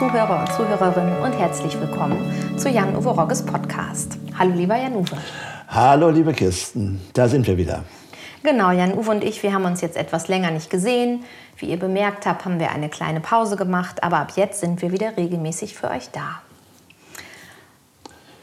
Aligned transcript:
Zuhörer 0.00 0.40
und 0.40 0.52
Zuhörerinnen 0.54 1.18
und 1.18 1.32
herzlich 1.32 1.78
willkommen 1.78 2.16
zu 2.56 2.70
Jan-Uwe 2.70 3.10
Rogges 3.10 3.44
Podcast. 3.44 4.16
Hallo 4.38 4.54
lieber 4.54 4.74
Jan-Uwe. 4.74 5.18
Hallo 5.68 6.08
liebe 6.08 6.32
Kirsten, 6.32 7.02
da 7.12 7.28
sind 7.28 7.46
wir 7.46 7.58
wieder. 7.58 7.84
Genau, 8.42 8.70
Jan-Uwe 8.70 9.10
und 9.10 9.22
ich, 9.22 9.42
wir 9.42 9.52
haben 9.52 9.66
uns 9.66 9.82
jetzt 9.82 9.98
etwas 9.98 10.28
länger 10.28 10.52
nicht 10.52 10.70
gesehen. 10.70 11.22
Wie 11.58 11.66
ihr 11.66 11.78
bemerkt 11.78 12.24
habt, 12.24 12.46
haben 12.46 12.58
wir 12.58 12.70
eine 12.70 12.88
kleine 12.88 13.20
Pause 13.20 13.56
gemacht, 13.56 14.02
aber 14.02 14.20
ab 14.20 14.32
jetzt 14.36 14.60
sind 14.60 14.80
wir 14.80 14.90
wieder 14.90 15.18
regelmäßig 15.18 15.74
für 15.74 15.90
euch 15.90 16.08
da. 16.10 16.40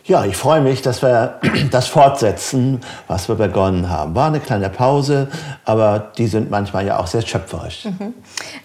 Ja, 0.08 0.24
ich 0.24 0.38
freue 0.38 0.62
mich, 0.62 0.82
dass 0.82 1.02
wir 1.02 1.38
das 1.72 1.88
fortsetzen, 1.88 2.80
was 3.08 3.28
wir 3.28 3.36
begonnen 3.36 3.90
haben. 3.90 4.16
War 4.16 4.28
eine 4.28 4.40
kleine 4.40 4.70
Pause, 4.70 5.28
aber 5.66 6.12
die 6.18 6.28
sind 6.28 6.50
manchmal 6.50 6.86
ja 6.86 6.98
auch 6.98 7.08
sehr 7.08 7.22
schöpferisch. 7.22 7.86
Mhm. 7.86 8.14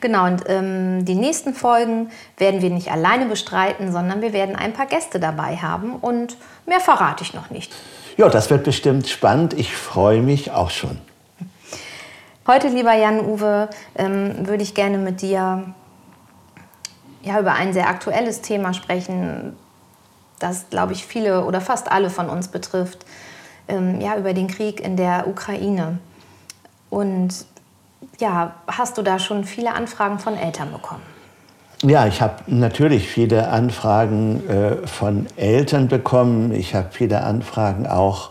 Genau, 0.01 0.27
und 0.27 0.45
ähm, 0.47 1.05
die 1.05 1.17
nächsten 1.17 1.53
Folgen 1.53 2.11
werden 2.39 2.63
wir 2.63 2.71
nicht 2.71 2.93
alleine 2.93 3.27
bestreiten, 3.27 3.91
sondern 3.91 4.23
wir 4.23 4.33
werden 4.33 4.55
ein 4.55 4.73
paar 4.73 4.87
Gäste 4.87 5.19
dabei 5.19 5.57
haben 5.57 5.97
und 5.97 6.37
mehr 6.65 6.79
verrate 6.79 7.25
ich 7.25 7.35
noch 7.35 7.51
nicht. 7.51 7.73
Ja, 8.17 8.29
das 8.29 8.49
wird 8.49 8.63
bestimmt 8.63 9.09
spannend. 9.09 9.53
Ich 9.55 9.75
freue 9.75 10.23
mich 10.23 10.53
auch 10.53 10.71
schon. 10.71 10.99
Heute, 12.47 12.69
lieber 12.69 12.95
Jan-Uwe, 12.95 13.69
ähm, 13.97 14.47
würde 14.47 14.63
ich 14.63 14.75
gerne 14.75 14.99
mit 14.99 15.23
dir 15.23 15.65
ja, 17.23 17.41
über 17.41 17.55
ein 17.55 17.73
sehr 17.73 17.89
aktuelles 17.89 18.43
Thema 18.43 18.75
sprechen, 18.75 19.57
das, 20.43 20.69
glaube 20.71 20.93
ich, 20.93 21.07
viele 21.07 21.45
oder 21.45 21.61
fast 21.61 21.91
alle 21.91 22.11
von 22.11 22.29
uns 22.29 22.49
betrifft, 22.49 23.05
ähm, 23.69 24.01
ja, 24.01 24.17
über 24.17 24.35
den 24.35 24.49
Krieg 24.49 24.81
in 24.81 24.97
der 24.97 25.27
Ukraine. 25.29 25.99
Und 26.91 27.47
ja, 28.21 28.55
hast 28.67 28.99
du 28.99 29.03
da 29.03 29.19
schon 29.19 29.45
viele 29.45 29.75
Anfragen 29.75 30.19
von 30.19 30.37
Eltern 30.37 30.73
bekommen? 30.73 31.03
Ja, 31.83 32.07
ich 32.07 32.23
habe 32.23 32.35
natürlich 32.47 33.09
viele 33.09 33.49
Anfragen 33.49 34.49
äh, 34.49 34.87
von 34.87 35.27
Eltern 35.37 35.89
bekommen. 35.89 36.53
Ich 36.53 36.75
habe 36.75 36.89
viele 36.93 37.25
Anfragen 37.25 37.89
auch 37.89 38.31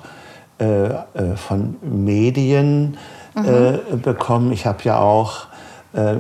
äh, 0.59 0.85
äh, 0.85 1.35
von 1.35 1.75
Medien 1.81 2.97
mhm. 3.35 3.45
Äh, 3.45 3.97
bekommen. 3.97 4.53
Ich 4.53 4.66
habe 4.66 4.83
ja 4.83 5.00
auch 5.00 5.47
äh, 5.94 6.16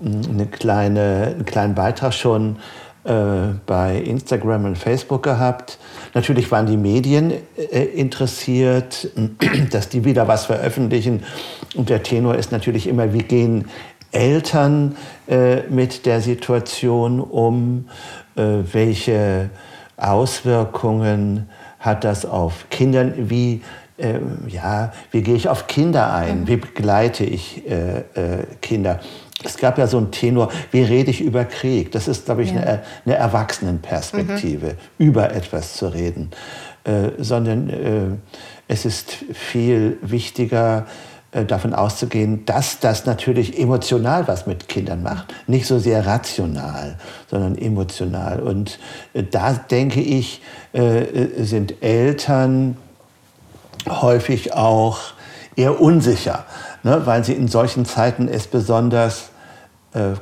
eine 0.00 0.46
kleine, 0.46 1.34
einen 1.34 1.44
kleinen 1.44 1.74
Beitrag 1.76 2.14
schon 2.14 2.56
äh, 3.04 3.54
bei 3.66 3.96
Instagram 3.96 4.64
und 4.64 4.78
Facebook 4.78 5.22
gehabt. 5.22 5.78
Natürlich 6.14 6.50
waren 6.52 6.66
die 6.66 6.76
Medien 6.76 7.32
äh, 7.56 7.84
interessiert, 7.84 9.10
dass 9.70 9.88
die 9.88 10.04
wieder 10.04 10.28
was 10.28 10.46
veröffentlichen. 10.46 11.24
Und 11.74 11.88
der 11.88 12.02
Tenor 12.02 12.36
ist 12.36 12.52
natürlich 12.52 12.86
immer, 12.86 13.12
wie 13.12 13.22
gehen 13.22 13.68
Eltern 14.12 14.96
äh, 15.28 15.62
mit 15.68 16.06
der 16.06 16.20
Situation 16.20 17.18
um? 17.20 17.88
Äh, 18.36 18.42
welche 18.72 19.50
Auswirkungen 19.96 21.48
hat 21.78 22.04
das 22.04 22.24
auf 22.24 22.66
Kinder? 22.70 23.12
Wie 23.16 23.62
äh, 23.98 24.18
ja, 24.48 24.92
wie 25.10 25.22
gehe 25.22 25.34
ich 25.34 25.48
auf 25.48 25.66
Kinder 25.66 26.12
ein? 26.12 26.42
Mhm. 26.42 26.48
Wie 26.48 26.56
begleite 26.56 27.24
ich 27.24 27.68
äh, 27.68 27.98
äh, 28.14 28.44
Kinder? 28.60 29.00
Es 29.44 29.56
gab 29.56 29.78
ja 29.78 29.86
so 29.86 29.98
einen 29.98 30.10
Tenor, 30.10 30.50
wie 30.70 30.82
rede 30.82 31.10
ich 31.10 31.20
über 31.20 31.44
Krieg? 31.44 31.92
Das 31.92 32.08
ist, 32.08 32.26
glaube 32.26 32.42
ich, 32.42 32.52
ja. 32.52 32.60
eine, 32.60 32.82
eine 33.04 33.14
Erwachsenenperspektive, 33.14 34.76
mhm. 34.98 35.06
über 35.06 35.32
etwas 35.32 35.74
zu 35.74 35.88
reden. 35.88 36.30
Äh, 36.84 37.10
sondern 37.18 37.70
äh, 37.70 38.16
es 38.66 38.84
ist 38.84 39.12
viel 39.32 39.98
wichtiger, 40.02 40.86
äh, 41.30 41.44
davon 41.44 41.74
auszugehen, 41.74 42.44
dass 42.44 42.80
das 42.80 43.06
natürlich 43.06 43.56
emotional 43.56 44.26
was 44.26 44.46
mit 44.46 44.68
Kindern 44.68 45.04
macht. 45.04 45.32
Nicht 45.46 45.66
so 45.66 45.78
sehr 45.78 46.04
rational, 46.04 46.98
sondern 47.30 47.56
emotional. 47.56 48.40
Und 48.40 48.80
da 49.30 49.52
denke 49.52 50.00
ich, 50.00 50.42
sind 50.72 51.82
Eltern, 51.82 52.78
häufig 53.86 54.54
auch 54.54 54.98
eher 55.54 55.80
unsicher, 55.80 56.46
ne, 56.82 57.02
weil 57.04 57.24
sie 57.24 57.34
in 57.34 57.46
solchen 57.46 57.84
Zeiten 57.84 58.26
es 58.26 58.46
besonders 58.46 59.24
äh, 59.26 59.31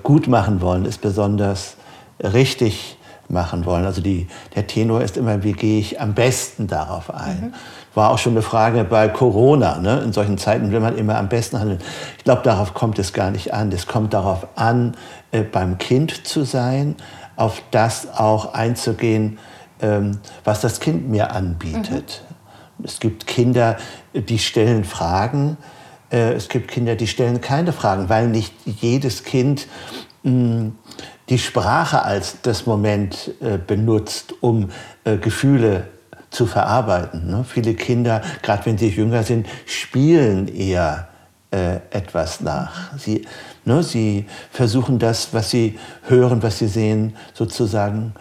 gut 0.02 0.26
machen 0.26 0.60
wollen, 0.60 0.84
es 0.84 0.98
besonders 0.98 1.76
richtig 2.22 2.98
machen 3.30 3.64
wollen. 3.64 3.86
Also 3.86 4.00
die, 4.00 4.26
der 4.54 4.66
Tenor 4.66 5.02
ist 5.02 5.16
immer, 5.16 5.42
wie 5.42 5.52
gehe 5.52 5.78
ich 5.80 6.00
am 6.00 6.14
besten 6.14 6.66
darauf 6.66 7.12
ein. 7.14 7.40
Mhm. 7.40 7.54
War 7.94 8.10
auch 8.10 8.18
schon 8.18 8.32
eine 8.32 8.42
Frage 8.42 8.84
bei 8.84 9.08
Corona. 9.08 9.78
Ne? 9.78 10.00
In 10.00 10.12
solchen 10.12 10.38
Zeiten 10.38 10.72
will 10.72 10.80
man 10.80 10.96
immer 10.96 11.16
am 11.16 11.28
besten 11.28 11.58
handeln. 11.58 11.80
Ich 12.18 12.24
glaube, 12.24 12.42
darauf 12.42 12.74
kommt 12.74 12.98
es 12.98 13.12
gar 13.12 13.30
nicht 13.30 13.54
an. 13.54 13.72
Es 13.72 13.86
kommt 13.86 14.14
darauf 14.14 14.46
an, 14.56 14.96
äh, 15.32 15.42
beim 15.42 15.78
Kind 15.78 16.26
zu 16.26 16.44
sein, 16.44 16.96
auf 17.36 17.62
das 17.70 18.18
auch 18.18 18.54
einzugehen, 18.54 19.38
ähm, 19.80 20.18
was 20.44 20.60
das 20.60 20.80
Kind 20.80 21.08
mir 21.08 21.32
anbietet. 21.32 22.22
Mhm. 22.78 22.84
Es 22.84 23.00
gibt 23.00 23.26
Kinder, 23.26 23.76
die 24.14 24.38
stellen 24.38 24.84
Fragen. 24.84 25.56
Äh, 26.10 26.32
es 26.32 26.48
gibt 26.48 26.70
Kinder, 26.70 26.96
die 26.96 27.06
stellen 27.06 27.40
keine 27.40 27.72
Fragen, 27.72 28.08
weil 28.08 28.28
nicht 28.28 28.54
jedes 28.64 29.24
Kind 29.24 29.66
hm, 30.22 30.76
die 31.28 31.38
Sprache 31.38 32.02
als 32.02 32.38
das 32.42 32.66
Moment 32.66 33.32
äh, 33.40 33.58
benutzt, 33.58 34.34
um 34.40 34.70
äh, 35.04 35.16
Gefühle 35.16 35.88
zu 36.30 36.46
verarbeiten. 36.46 37.28
Ne? 37.28 37.44
Viele 37.44 37.74
Kinder, 37.74 38.22
gerade 38.42 38.66
wenn 38.66 38.78
sie 38.78 38.88
jünger 38.88 39.22
sind, 39.22 39.46
spielen 39.66 40.48
eher 40.48 41.06
etwas 41.52 42.40
nach. 42.42 42.96
Sie, 42.96 43.26
ne, 43.64 43.82
sie 43.82 44.26
versuchen 44.52 45.00
das, 45.00 45.34
was 45.34 45.50
sie 45.50 45.80
hören, 46.06 46.44
was 46.44 46.60
sie 46.60 46.68
sehen, 46.68 47.16
sozusagen 47.34 48.14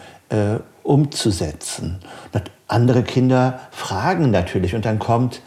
umzusetzen. 0.81 1.99
Andere 2.67 3.03
Kinder 3.03 3.59
fragen 3.69 4.31
natürlich 4.31 4.73
und 4.73 4.85
dann 4.85 4.97
kommt 4.97 5.43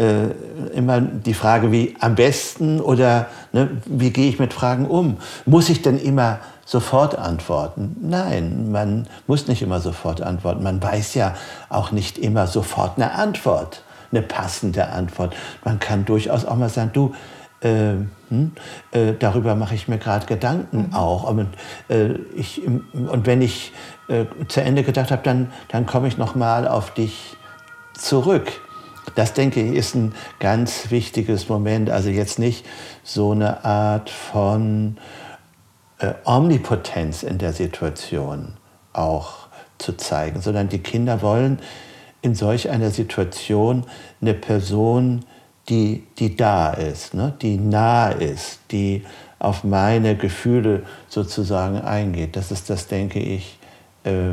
äh, 0.00 0.30
immer 0.74 1.00
die 1.00 1.34
Frage, 1.34 1.72
wie 1.72 1.94
am 2.00 2.14
besten 2.14 2.80
oder 2.80 3.26
ne, 3.52 3.68
wie 3.84 4.10
gehe 4.10 4.30
ich 4.30 4.38
mit 4.38 4.54
Fragen 4.54 4.86
um? 4.86 5.18
Muss 5.44 5.68
ich 5.68 5.82
denn 5.82 5.98
immer 5.98 6.38
sofort 6.64 7.18
antworten? 7.18 7.96
Nein, 8.00 8.72
man 8.72 9.06
muss 9.26 9.46
nicht 9.46 9.60
immer 9.60 9.80
sofort 9.80 10.22
antworten. 10.22 10.62
Man 10.62 10.82
weiß 10.82 11.14
ja 11.14 11.34
auch 11.68 11.92
nicht 11.92 12.16
immer 12.16 12.46
sofort 12.46 12.96
eine 12.96 13.12
Antwort, 13.12 13.82
eine 14.10 14.22
passende 14.22 14.88
Antwort. 14.88 15.36
Man 15.64 15.78
kann 15.80 16.06
durchaus 16.06 16.46
auch 16.46 16.56
mal 16.56 16.70
sagen, 16.70 16.92
du, 16.94 17.14
äh, 17.60 17.96
hm, 18.30 18.52
äh, 18.92 19.12
darüber 19.18 19.54
mache 19.54 19.74
ich 19.74 19.86
mir 19.86 19.98
gerade 19.98 20.24
Gedanken 20.24 20.86
mhm. 20.88 20.94
auch. 20.94 21.24
Und, 21.24 21.48
äh, 21.90 22.14
ich, 22.34 22.66
und 22.66 23.26
wenn 23.26 23.42
ich 23.42 23.72
äh, 24.08 24.24
zu 24.48 24.62
Ende 24.62 24.82
gedacht 24.82 25.10
habe, 25.10 25.22
dann, 25.24 25.52
dann 25.68 25.84
komme 25.84 26.08
ich 26.08 26.16
noch 26.16 26.34
mal 26.34 26.66
auf 26.66 26.94
dich 26.94 27.36
zurück. 27.92 28.50
Das, 29.14 29.32
denke 29.32 29.60
ich, 29.62 29.74
ist 29.74 29.94
ein 29.94 30.14
ganz 30.38 30.90
wichtiges 30.90 31.48
Moment. 31.48 31.90
Also 31.90 32.10
jetzt 32.10 32.38
nicht 32.38 32.66
so 33.02 33.32
eine 33.32 33.64
Art 33.64 34.10
von 34.10 34.96
äh, 35.98 36.14
Omnipotenz 36.24 37.22
in 37.22 37.38
der 37.38 37.52
Situation 37.52 38.54
auch 38.92 39.48
zu 39.78 39.96
zeigen, 39.96 40.40
sondern 40.40 40.68
die 40.68 40.78
Kinder 40.78 41.22
wollen 41.22 41.60
in 42.22 42.34
solch 42.34 42.68
einer 42.70 42.90
Situation 42.90 43.84
eine 44.20 44.34
Person, 44.34 45.24
die, 45.68 46.04
die 46.18 46.36
da 46.36 46.72
ist, 46.72 47.14
ne? 47.14 47.34
die 47.40 47.56
nah 47.56 48.10
ist, 48.10 48.60
die 48.70 49.04
auf 49.38 49.64
meine 49.64 50.16
Gefühle 50.16 50.84
sozusagen 51.08 51.80
eingeht. 51.80 52.36
Das 52.36 52.50
ist 52.50 52.68
das, 52.68 52.88
denke 52.88 53.20
ich, 53.20 53.58
äh, 54.04 54.32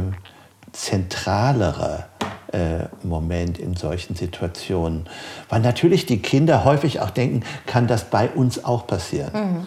zentralere 0.74 2.06
äh, 2.53 2.85
Moment 3.03 3.59
in 3.59 3.76
solchen 3.76 4.16
Situationen. 4.16 5.08
Weil 5.49 5.61
natürlich 5.61 6.05
die 6.05 6.22
Kinder 6.22 6.66
häufig 6.66 6.99
auch 7.02 7.09
denken, 7.09 7.44
kann 7.66 7.88
das 7.88 8.05
bei 8.05 8.29
uns 8.29 8.64
auch 8.64 8.88
passieren. 8.88 9.32
Mhm. 9.34 9.66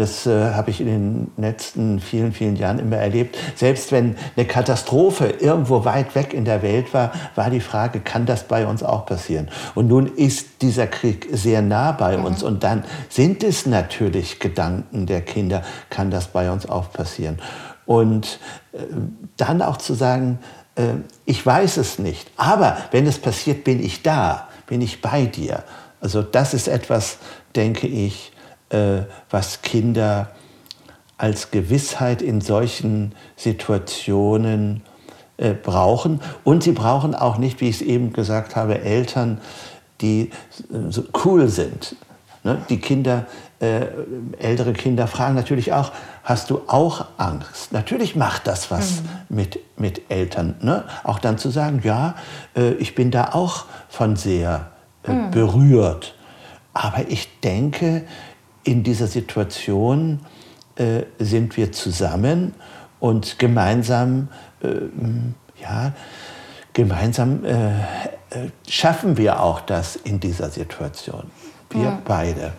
Das 0.00 0.26
äh, 0.26 0.54
habe 0.54 0.70
ich 0.70 0.80
in 0.80 0.86
den 0.86 1.30
letzten 1.36 2.00
vielen, 2.00 2.32
vielen 2.32 2.56
Jahren 2.56 2.78
immer 2.78 2.96
erlebt. 2.96 3.36
Selbst 3.54 3.92
wenn 3.92 4.16
eine 4.34 4.46
Katastrophe 4.46 5.26
irgendwo 5.26 5.84
weit 5.84 6.14
weg 6.14 6.32
in 6.32 6.46
der 6.46 6.62
Welt 6.62 6.94
war, 6.94 7.12
war 7.34 7.50
die 7.50 7.60
Frage, 7.60 8.00
kann 8.00 8.24
das 8.24 8.44
bei 8.44 8.66
uns 8.66 8.82
auch 8.82 9.04
passieren? 9.04 9.50
Und 9.74 9.88
nun 9.88 10.06
ist 10.06 10.62
dieser 10.62 10.86
Krieg 10.86 11.28
sehr 11.32 11.60
nah 11.60 11.92
bei 11.92 12.16
mhm. 12.16 12.24
uns. 12.24 12.42
Und 12.42 12.64
dann 12.64 12.84
sind 13.10 13.44
es 13.44 13.66
natürlich 13.66 14.38
Gedanken 14.38 15.04
der 15.04 15.20
Kinder, 15.20 15.62
kann 15.90 16.10
das 16.10 16.28
bei 16.28 16.50
uns 16.50 16.66
auch 16.66 16.90
passieren? 16.90 17.38
Und 17.84 18.38
äh, 18.72 18.78
dann 19.36 19.60
auch 19.60 19.76
zu 19.76 19.92
sagen, 19.92 20.38
ich 21.26 21.44
weiß 21.44 21.76
es 21.76 21.98
nicht, 21.98 22.30
aber 22.36 22.78
wenn 22.90 23.06
es 23.06 23.18
passiert, 23.18 23.64
bin 23.64 23.84
ich 23.84 24.02
da, 24.02 24.48
bin 24.66 24.80
ich 24.80 25.02
bei 25.02 25.26
dir. 25.26 25.64
Also 26.00 26.22
das 26.22 26.54
ist 26.54 26.68
etwas, 26.68 27.18
denke 27.54 27.86
ich, 27.86 28.32
äh, 28.70 29.02
was 29.28 29.62
Kinder 29.62 30.30
als 31.18 31.50
Gewissheit 31.50 32.22
in 32.22 32.40
solchen 32.40 33.14
Situationen 33.36 34.82
äh, 35.36 35.52
brauchen. 35.52 36.20
Und 36.44 36.62
sie 36.62 36.72
brauchen 36.72 37.14
auch 37.14 37.36
nicht, 37.36 37.60
wie 37.60 37.68
ich 37.68 37.76
es 37.76 37.82
eben 37.82 38.12
gesagt 38.12 38.56
habe, 38.56 38.80
Eltern, 38.80 39.40
die 40.00 40.30
cool 41.24 41.48
sind. 41.48 41.96
Ne? 42.42 42.62
Die 42.70 42.78
Kinder, 42.78 43.26
äh, 43.60 43.88
ältere 44.38 44.72
Kinder 44.72 45.06
fragen 45.06 45.34
natürlich 45.34 45.74
auch, 45.74 45.92
hast 46.24 46.48
du 46.48 46.62
auch 46.66 47.06
Angst? 47.18 47.72
Natürlich 47.72 48.16
macht 48.16 48.46
das 48.46 48.70
was 48.70 49.02
mhm. 49.02 49.36
mit, 49.36 49.60
mit 49.78 50.10
Eltern. 50.10 50.56
Ne? 50.62 50.84
Auch 51.04 51.18
dann 51.18 51.36
zu 51.36 51.50
sagen, 51.50 51.82
ja, 51.84 52.14
äh, 52.56 52.72
ich 52.74 52.94
bin 52.94 53.10
da 53.10 53.30
auch 53.32 53.66
von 53.90 54.16
sehr 54.16 54.70
äh, 55.04 55.12
mhm. 55.12 55.30
berührt. 55.30 56.14
Aber 56.72 57.04
ich 57.08 57.40
denke, 57.40 58.06
in 58.64 58.82
dieser 58.82 59.06
Situation 59.06 60.20
äh, 60.76 61.02
sind 61.18 61.58
wir 61.58 61.70
zusammen 61.70 62.54
und 62.98 63.38
gemeinsam, 63.38 64.28
äh, 64.62 64.68
ja, 65.60 65.92
gemeinsam 66.72 67.44
schaffen 68.66 69.16
wir 69.18 69.42
auch 69.42 69.60
das 69.60 69.96
in 69.96 70.20
dieser 70.20 70.48
Situation. 70.48 71.30
Wir 71.68 71.82
ja. 71.82 72.02
beide. 72.04 72.52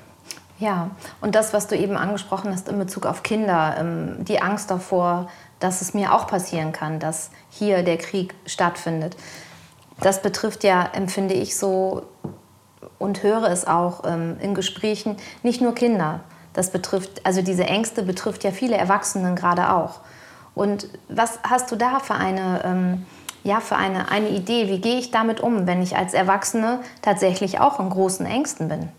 Ja, 0.62 0.92
und 1.22 1.34
das, 1.34 1.54
was 1.54 1.66
du 1.66 1.76
eben 1.76 1.98
angesprochen 1.98 2.54
hast 2.54 2.70
in 2.70 2.78
Bezug 2.78 3.08
auf 3.08 3.24
Kinder, 3.24 3.78
ähm, 3.80 4.24
die 4.24 4.44
Angst 4.44 4.70
davor, 4.70 5.28
dass 5.60 5.82
es 5.82 5.96
mir 5.96 6.14
auch 6.14 6.28
passieren 6.28 6.72
kann, 6.72 7.00
dass 7.00 7.32
hier 7.50 7.82
der 7.82 7.98
Krieg 7.98 8.36
stattfindet. 8.46 9.18
Das 10.02 10.22
betrifft 10.22 10.64
ja, 10.64 10.88
empfinde 10.94 11.34
ich 11.34 11.58
so 11.58 12.04
und 13.00 13.24
höre 13.24 13.50
es 13.50 13.66
auch 13.66 14.04
ähm, 14.06 14.38
in 14.40 14.54
Gesprächen, 14.54 15.18
nicht 15.42 15.62
nur 15.62 15.74
Kinder. 15.74 16.20
Das 16.54 16.70
betrifft, 16.70 17.26
also 17.26 17.42
diese 17.42 17.64
Ängste 17.64 18.04
betrifft 18.04 18.44
ja 18.44 18.52
viele 18.52 18.78
Erwachsenen 18.78 19.36
gerade 19.36 19.74
auch. 19.74 20.02
Und 20.54 20.90
was 21.10 21.40
hast 21.42 21.72
du 21.72 21.76
da 21.76 22.00
für 22.00 22.14
eine, 22.14 22.62
ähm, 22.64 23.06
ja, 23.44 23.62
für 23.62 23.78
eine, 23.78 24.12
eine 24.12 24.30
Idee? 24.30 24.68
Wie 24.68 24.80
gehe 24.80 25.00
ich 25.00 25.10
damit 25.10 25.40
um, 25.42 25.66
wenn 25.66 25.82
ich 25.82 25.98
als 25.98 26.14
Erwachsene 26.14 26.82
tatsächlich 27.02 27.60
auch 27.60 27.80
in 27.80 27.90
großen 27.90 28.28
Ängsten 28.28 28.70
bin? 28.70 28.90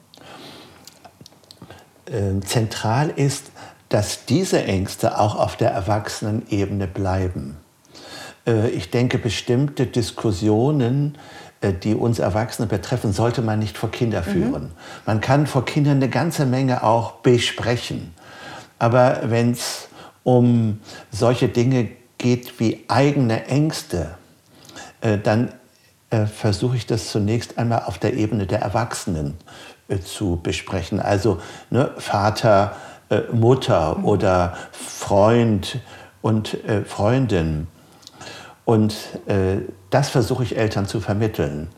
Ähm, 2.12 2.44
zentral 2.44 3.08
ist, 3.08 3.50
dass 3.88 4.26
diese 4.26 4.62
Ängste 4.64 5.18
auch 5.18 5.34
auf 5.34 5.56
der 5.56 5.70
Erwachsenenebene 5.70 6.86
bleiben. 6.86 7.56
Äh, 8.46 8.68
ich 8.68 8.90
denke, 8.90 9.16
bestimmte 9.16 9.86
Diskussionen, 9.86 11.16
äh, 11.62 11.72
die 11.72 11.94
uns 11.94 12.18
Erwachsene 12.18 12.68
betreffen, 12.68 13.14
sollte 13.14 13.40
man 13.40 13.58
nicht 13.58 13.78
vor 13.78 13.90
Kinder 13.90 14.20
mhm. 14.20 14.30
führen. 14.30 14.62
Mhm. 14.62 14.70
Man 15.06 15.20
kann 15.22 15.46
vor 15.46 15.64
Kindern 15.64 15.96
eine 15.96 16.10
ganze 16.10 16.44
Menge 16.44 16.82
auch 16.82 17.12
besprechen. 17.22 18.12
Aber 18.78 19.22
wenn 19.24 19.52
es 19.52 19.88
um 20.22 20.80
solche 21.10 21.48
Dinge 21.48 21.88
geht 22.18 22.60
wie 22.60 22.84
eigene 22.88 23.46
Ängste, 23.46 24.16
äh, 25.00 25.18
dann 25.18 25.52
versuche 26.10 26.76
ich 26.76 26.84
das 26.84 27.08
zunächst 27.10 27.56
einmal 27.56 27.84
auf 27.86 27.98
der 27.98 28.12
Ebene 28.12 28.46
der 28.46 28.60
Erwachsenen 28.60 29.38
zu 30.00 30.40
besprechen. 30.42 31.00
Also 31.00 31.40
ne, 31.70 31.90
Vater, 31.98 32.76
Mutter 33.32 33.98
mhm. 33.98 34.04
oder 34.04 34.56
Freund 34.72 35.80
und 36.22 36.56
Freundin. 36.86 37.66
Und 38.64 38.94
das 39.90 40.08
versuche 40.08 40.44
ich 40.44 40.56
Eltern 40.56 40.86
zu 40.86 41.00
vermitteln. 41.00 41.68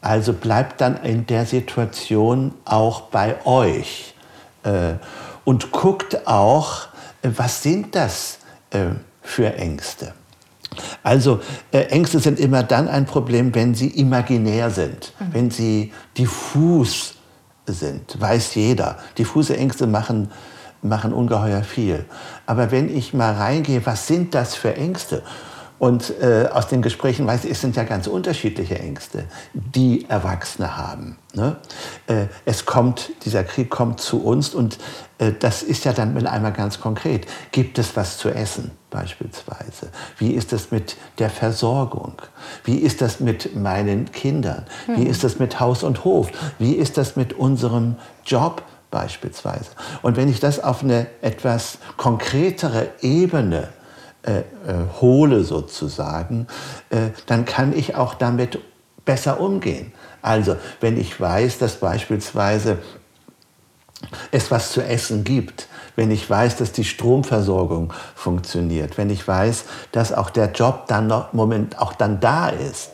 Also 0.00 0.32
bleibt 0.32 0.80
dann 0.80 0.96
in 1.04 1.26
der 1.26 1.46
Situation 1.46 2.54
auch 2.64 3.02
bei 3.02 3.36
euch 3.44 4.14
und 5.44 5.70
guckt 5.70 6.26
auch, 6.26 6.88
was 7.22 7.62
sind 7.62 7.94
das 7.94 8.38
für 9.22 9.54
Ängste? 9.54 10.14
Also 11.02 11.40
äh, 11.72 11.80
Ängste 11.86 12.20
sind 12.20 12.38
immer 12.38 12.62
dann 12.62 12.88
ein 12.88 13.06
Problem, 13.06 13.54
wenn 13.54 13.74
sie 13.74 13.88
imaginär 13.88 14.70
sind, 14.70 15.12
mhm. 15.18 15.24
wenn 15.32 15.50
sie 15.50 15.92
diffus 16.16 17.14
sind, 17.72 18.20
weiß 18.20 18.54
jeder. 18.54 18.98
Diffuse 19.18 19.56
Ängste 19.56 19.86
machen, 19.86 20.30
machen 20.82 21.12
ungeheuer 21.12 21.62
viel. 21.62 22.04
Aber 22.46 22.70
wenn 22.70 22.94
ich 22.94 23.14
mal 23.14 23.34
reingehe, 23.34 23.84
was 23.84 24.06
sind 24.06 24.34
das 24.34 24.54
für 24.54 24.74
Ängste? 24.74 25.22
Und 25.80 26.12
äh, 26.20 26.46
aus 26.52 26.68
den 26.68 26.82
Gesprächen 26.82 27.26
weiß 27.26 27.46
ich, 27.46 27.52
es 27.52 27.62
sind 27.62 27.74
ja 27.74 27.84
ganz 27.84 28.06
unterschiedliche 28.06 28.78
Ängste, 28.78 29.24
die 29.54 30.04
Erwachsene 30.10 30.76
haben. 30.76 31.16
Ne? 31.32 31.56
Äh, 32.06 32.26
es 32.44 32.66
kommt, 32.66 33.10
dieser 33.24 33.44
Krieg 33.44 33.70
kommt 33.70 33.98
zu 33.98 34.22
uns 34.22 34.54
und 34.54 34.76
äh, 35.16 35.32
das 35.32 35.62
ist 35.62 35.86
ja 35.86 35.94
dann 35.94 36.26
einmal 36.26 36.52
ganz 36.52 36.80
konkret. 36.80 37.26
Gibt 37.50 37.78
es 37.78 37.96
was 37.96 38.18
zu 38.18 38.28
essen 38.28 38.72
beispielsweise? 38.90 39.88
Wie 40.18 40.32
ist 40.32 40.52
es 40.52 40.70
mit 40.70 40.98
der 41.18 41.30
Versorgung? 41.30 42.12
Wie 42.62 42.76
ist 42.76 43.00
das 43.00 43.18
mit 43.18 43.56
meinen 43.56 44.12
Kindern? 44.12 44.66
Wie 44.86 45.04
hm. 45.04 45.10
ist 45.10 45.24
das 45.24 45.38
mit 45.38 45.60
Haus 45.60 45.82
und 45.82 46.04
Hof? 46.04 46.30
Wie 46.58 46.74
ist 46.74 46.98
das 46.98 47.16
mit 47.16 47.32
unserem 47.32 47.96
Job? 48.26 48.62
beispielsweise. 48.90 49.70
Und 50.02 50.16
wenn 50.16 50.28
ich 50.28 50.40
das 50.40 50.58
auf 50.58 50.82
eine 50.82 51.06
etwas 51.22 51.78
konkretere 51.96 52.88
Ebene 53.02 53.68
äh, 54.22 54.40
äh, 54.40 54.42
hole 55.00 55.44
sozusagen, 55.44 56.46
äh, 56.90 57.08
dann 57.26 57.44
kann 57.44 57.72
ich 57.72 57.94
auch 57.94 58.14
damit 58.14 58.58
besser 59.04 59.40
umgehen. 59.40 59.92
Also 60.22 60.56
wenn 60.80 60.98
ich 61.00 61.18
weiß, 61.18 61.58
dass 61.58 61.76
beispielsweise 61.76 62.78
es 64.30 64.50
was 64.50 64.72
zu 64.72 64.82
essen 64.82 65.24
gibt, 65.24 65.68
wenn 65.96 66.10
ich 66.10 66.28
weiß, 66.28 66.56
dass 66.56 66.72
die 66.72 66.84
Stromversorgung 66.84 67.92
funktioniert, 68.14 68.98
wenn 68.98 69.10
ich 69.10 69.26
weiß, 69.26 69.64
dass 69.92 70.12
auch 70.12 70.30
der 70.30 70.52
Job 70.52 70.86
dann 70.86 71.06
noch 71.06 71.32
Moment 71.32 71.78
auch 71.78 71.92
dann 71.92 72.20
da 72.20 72.48
ist, 72.48 72.90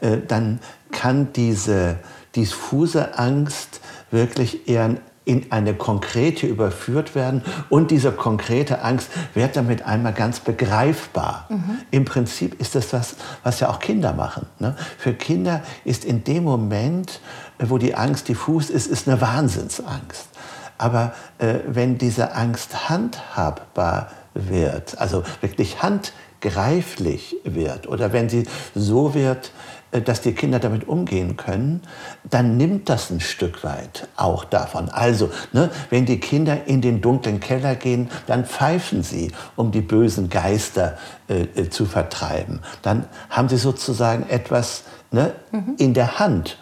äh, 0.00 0.18
dann 0.26 0.60
kann 0.90 1.32
diese 1.32 1.96
diffuse 2.34 3.18
Angst 3.18 3.80
wirklich 4.10 4.68
eher 4.68 4.96
in 5.24 5.52
eine 5.52 5.74
konkrete 5.74 6.46
überführt 6.46 7.14
werden 7.14 7.42
und 7.68 7.90
diese 7.90 8.10
konkrete 8.10 8.82
Angst 8.82 9.08
wird 9.34 9.56
damit 9.56 9.82
einmal 9.82 10.12
ganz 10.12 10.40
begreifbar. 10.40 11.46
Mhm. 11.48 11.78
Im 11.90 12.04
Prinzip 12.04 12.60
ist 12.60 12.74
das 12.74 12.92
was, 12.92 13.16
was 13.44 13.60
ja 13.60 13.70
auch 13.70 13.78
Kinder 13.78 14.12
machen. 14.14 14.46
Ne? 14.58 14.74
Für 14.98 15.14
Kinder 15.14 15.62
ist 15.84 16.04
in 16.04 16.24
dem 16.24 16.44
Moment, 16.44 17.20
äh, 17.58 17.66
wo 17.68 17.78
die 17.78 17.94
Angst 17.94 18.28
diffus 18.28 18.68
ist, 18.68 18.88
ist 18.88 19.08
eine 19.08 19.20
Wahnsinnsangst. 19.20 20.28
Aber 20.76 21.14
äh, 21.38 21.60
wenn 21.68 21.98
diese 21.98 22.34
Angst 22.34 22.88
handhabbar 22.88 24.10
wird, 24.34 24.98
also 24.98 25.22
wirklich 25.40 25.82
handgreiflich 25.82 27.36
wird, 27.44 27.86
oder 27.86 28.12
wenn 28.12 28.28
sie 28.28 28.44
so 28.74 29.14
wird, 29.14 29.52
dass 30.00 30.22
die 30.22 30.32
Kinder 30.32 30.58
damit 30.58 30.88
umgehen 30.88 31.36
können, 31.36 31.82
dann 32.28 32.56
nimmt 32.56 32.88
das 32.88 33.10
ein 33.10 33.20
Stück 33.20 33.62
weit 33.62 34.08
auch 34.16 34.44
davon. 34.44 34.88
Also, 34.88 35.30
ne, 35.52 35.70
wenn 35.90 36.06
die 36.06 36.18
Kinder 36.18 36.66
in 36.66 36.80
den 36.80 37.00
dunklen 37.02 37.40
Keller 37.40 37.74
gehen, 37.76 38.10
dann 38.26 38.46
pfeifen 38.46 39.02
sie, 39.02 39.30
um 39.54 39.70
die 39.70 39.82
bösen 39.82 40.30
Geister 40.30 40.96
äh, 41.28 41.42
äh 41.42 41.70
zu 41.70 41.84
vertreiben. 41.84 42.60
Dann 42.80 43.04
haben 43.28 43.48
sie 43.48 43.58
sozusagen 43.58 44.28
etwas 44.28 44.84
ne, 45.10 45.34
mhm. 45.50 45.74
in 45.78 45.94
der 45.94 46.18
Hand. 46.18 46.58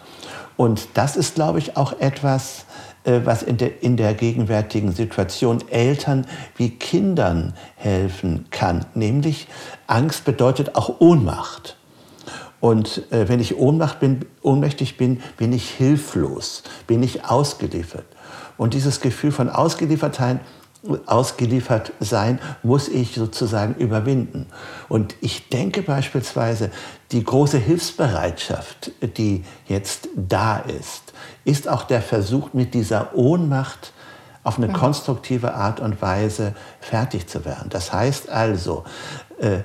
Und 0.57 0.89
das 0.95 1.15
ist, 1.15 1.35
glaube 1.35 1.59
ich, 1.59 1.77
auch 1.77 1.99
etwas, 1.99 2.65
äh, 3.03 3.21
was 3.23 3.43
in 3.43 3.57
der, 3.57 3.81
in 3.81 3.97
der 3.97 4.13
gegenwärtigen 4.13 4.91
Situation 4.91 5.63
Eltern 5.69 6.27
wie 6.57 6.71
Kindern 6.71 7.53
helfen 7.75 8.47
kann. 8.51 8.85
Nämlich 8.93 9.47
Angst 9.87 10.25
bedeutet 10.25 10.75
auch 10.75 10.99
Ohnmacht. 10.99 11.77
Und 12.61 13.11
äh, 13.11 13.27
wenn 13.27 13.41
ich 13.41 13.57
Ohnmacht 13.57 13.99
bin, 13.99 14.25
ohnmächtig 14.41 14.95
bin, 14.95 15.21
bin 15.35 15.51
ich 15.51 15.69
hilflos, 15.69 16.63
bin 16.87 17.03
ich 17.03 17.25
ausgeliefert. 17.25 18.05
Und 18.57 18.75
dieses 18.75 19.01
Gefühl 19.01 19.31
von 19.31 19.49
Ausgeliefertheit, 19.49 20.39
ausgeliefert 21.05 21.91
sein, 21.99 22.39
muss 22.63 22.87
ich 22.87 23.13
sozusagen 23.13 23.75
überwinden. 23.75 24.47
Und 24.89 25.15
ich 25.21 25.49
denke 25.49 25.83
beispielsweise, 25.83 26.71
die 27.11 27.23
große 27.23 27.57
Hilfsbereitschaft, 27.57 28.91
die 29.17 29.43
jetzt 29.67 30.09
da 30.15 30.57
ist, 30.57 31.13
ist 31.45 31.67
auch 31.67 31.83
der 31.83 32.01
Versuch, 32.01 32.53
mit 32.53 32.73
dieser 32.73 33.15
Ohnmacht 33.15 33.93
auf 34.43 34.57
eine 34.57 34.69
mhm. 34.69 34.73
konstruktive 34.73 35.53
Art 35.53 35.79
und 35.79 36.01
Weise 36.01 36.55
fertig 36.79 37.27
zu 37.27 37.45
werden. 37.45 37.69
Das 37.69 37.93
heißt 37.93 38.29
also, 38.29 38.83
äh, 39.39 39.59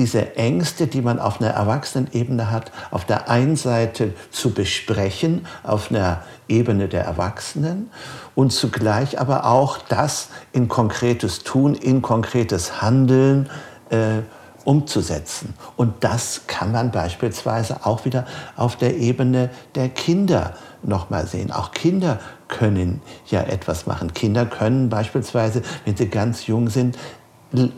diese 0.00 0.34
Ängste, 0.36 0.86
die 0.86 1.02
man 1.02 1.18
auf 1.18 1.42
einer 1.42 1.50
Erwachsenenebene 1.50 2.50
hat, 2.50 2.72
auf 2.90 3.04
der 3.04 3.28
einen 3.28 3.54
Seite 3.54 4.14
zu 4.30 4.54
besprechen, 4.54 5.46
auf 5.62 5.90
einer 5.90 6.22
Ebene 6.48 6.88
der 6.88 7.04
Erwachsenen 7.04 7.90
und 8.34 8.50
zugleich 8.50 9.20
aber 9.20 9.44
auch 9.44 9.76
das 9.76 10.30
in 10.52 10.68
konkretes 10.68 11.40
Tun, 11.40 11.74
in 11.74 12.00
konkretes 12.00 12.80
Handeln 12.80 13.50
äh, 13.90 14.22
umzusetzen. 14.64 15.52
Und 15.76 16.02
das 16.02 16.46
kann 16.46 16.72
man 16.72 16.92
beispielsweise 16.92 17.84
auch 17.84 18.06
wieder 18.06 18.26
auf 18.56 18.76
der 18.76 18.96
Ebene 18.96 19.50
der 19.74 19.90
Kinder 19.90 20.54
nochmal 20.82 21.26
sehen. 21.26 21.52
Auch 21.52 21.72
Kinder 21.72 22.20
können 22.48 23.02
ja 23.26 23.42
etwas 23.42 23.86
machen. 23.86 24.14
Kinder 24.14 24.46
können 24.46 24.88
beispielsweise, 24.88 25.60
wenn 25.84 25.94
sie 25.94 26.08
ganz 26.08 26.46
jung 26.46 26.70
sind, 26.70 26.96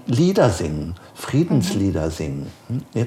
Lieder 0.06 0.50
singen, 0.50 0.94
Friedenslieder 1.14 2.10
singen. 2.10 2.50
Hm? 2.68 3.06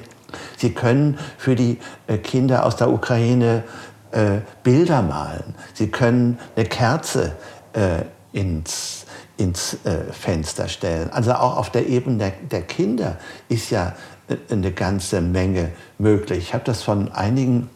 Sie 0.56 0.72
können 0.72 1.18
für 1.38 1.54
die 1.54 1.78
äh, 2.06 2.18
Kinder 2.18 2.66
aus 2.66 2.76
der 2.76 2.90
Ukraine 2.90 3.62
äh, 4.10 4.40
Bilder 4.62 5.02
malen, 5.02 5.54
sie 5.74 5.88
können 5.88 6.38
eine 6.54 6.64
Kerze 6.64 7.36
äh, 7.72 8.02
ins, 8.32 9.04
ins 9.36 9.74
äh, 9.84 10.12
Fenster 10.12 10.68
stellen. 10.68 11.10
Also 11.10 11.34
auch 11.34 11.56
auf 11.56 11.70
der 11.70 11.86
Ebene 11.86 12.18
der, 12.18 12.32
der 12.50 12.62
Kinder 12.62 13.18
ist 13.48 13.70
ja 13.70 13.94
äh, 14.28 14.36
eine 14.50 14.72
ganze 14.72 15.20
Menge 15.20 15.70
möglich. 15.98 16.38
Ich 16.38 16.54
habe 16.54 16.64
das 16.64 16.82
von 16.82 17.12
einigen 17.12 17.68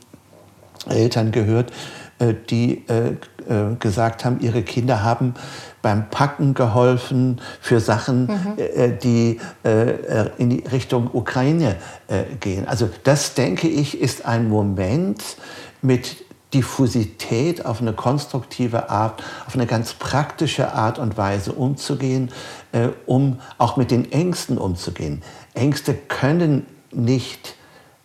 Eltern 0.89 1.31
gehört, 1.31 1.73
die 2.51 2.85
äh, 2.89 3.17
gesagt 3.79 4.25
haben, 4.25 4.41
ihre 4.41 4.63
Kinder 4.63 5.03
haben 5.03 5.35
beim 5.83 6.11
Packen 6.11 6.55
geholfen 6.55 7.41
für 7.61 7.81
Sachen, 7.81 8.27
mhm. 8.27 8.99
die 9.03 9.41
in 10.37 10.51
die 10.51 10.63
Richtung 10.71 11.09
Ukraine 11.13 11.77
gehen. 12.39 12.69
Also 12.69 12.91
das, 13.03 13.35
denke 13.35 13.67
ich, 13.67 13.99
ist 14.01 14.27
ein 14.27 14.49
Moment 14.49 15.23
mit 15.81 16.25
Diffusität 16.53 17.65
auf 17.65 17.81
eine 17.81 17.95
konstruktive 17.95 18.91
Art, 18.91 19.23
auf 19.47 19.55
eine 19.55 19.67
ganz 19.67 19.95
praktische 19.95 20.75
Art 20.75 20.99
und 20.99 21.17
Weise 21.17 21.53
umzugehen, 21.53 22.31
um 23.07 23.41
auch 23.57 23.77
mit 23.77 23.91
den 23.91 24.13
Ängsten 24.13 24.59
umzugehen. 24.59 25.23
Ängste 25.55 25.95
können 25.95 26.67
nicht 26.93 27.57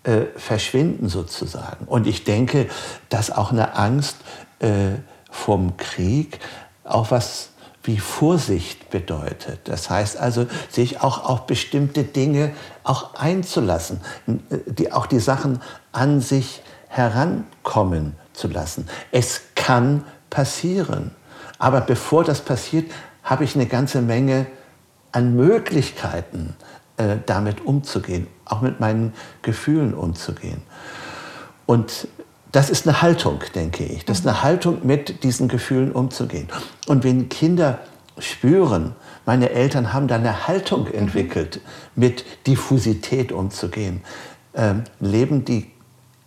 äh, 0.05 0.25
verschwinden 0.35 1.09
sozusagen. 1.09 1.85
Und 1.85 2.07
ich 2.07 2.23
denke, 2.23 2.67
dass 3.09 3.31
auch 3.31 3.51
eine 3.51 3.75
Angst 3.75 4.17
äh, 4.59 4.91
vom 5.29 5.77
Krieg 5.77 6.39
auch 6.83 7.11
was 7.11 7.49
wie 7.83 7.99
Vorsicht 7.99 8.89
bedeutet. 8.89 9.59
Das 9.65 9.89
heißt 9.89 10.17
also, 10.17 10.47
sich 10.69 11.01
auch 11.01 11.23
auf 11.23 11.45
bestimmte 11.45 12.03
Dinge 12.03 12.51
auch 12.83 13.15
einzulassen, 13.15 14.01
äh, 14.27 14.57
die, 14.67 14.91
auch 14.91 15.05
die 15.05 15.19
Sachen 15.19 15.61
an 15.91 16.21
sich 16.21 16.61
herankommen 16.87 18.15
zu 18.33 18.47
lassen. 18.47 18.87
Es 19.11 19.41
kann 19.55 20.03
passieren. 20.29 21.11
Aber 21.57 21.81
bevor 21.81 22.23
das 22.23 22.41
passiert, 22.41 22.91
habe 23.23 23.43
ich 23.43 23.55
eine 23.55 23.65
ganze 23.65 24.01
Menge 24.01 24.45
an 25.11 25.35
Möglichkeiten, 25.35 26.55
äh, 26.97 27.17
damit 27.25 27.65
umzugehen, 27.65 28.27
auch 28.45 28.61
mit 28.61 28.79
meinen 28.79 29.13
Gefühlen 29.41 29.93
umzugehen. 29.93 30.61
Und 31.65 32.07
das 32.51 32.69
ist 32.69 32.87
eine 32.87 33.01
Haltung, 33.01 33.39
denke 33.53 33.83
ich. 33.83 34.05
Das 34.05 34.19
ist 34.19 34.27
eine 34.27 34.41
Haltung, 34.43 34.79
mit 34.83 35.23
diesen 35.23 35.47
Gefühlen 35.47 35.91
umzugehen. 35.91 36.47
Und 36.87 37.03
wenn 37.03 37.27
Kinder 37.27 37.79
spüren, 38.17 38.95
meine 39.25 39.49
Eltern 39.49 39.91
haben 39.91 40.07
da 40.07 40.15
eine 40.15 40.47
Haltung 40.47 40.87
entwickelt, 40.87 41.59
mit 41.95 42.23
Diffusität 42.47 43.31
umzugehen, 43.31 44.01
ähm, 44.53 44.83
leben 45.01 45.43
die 45.43 45.69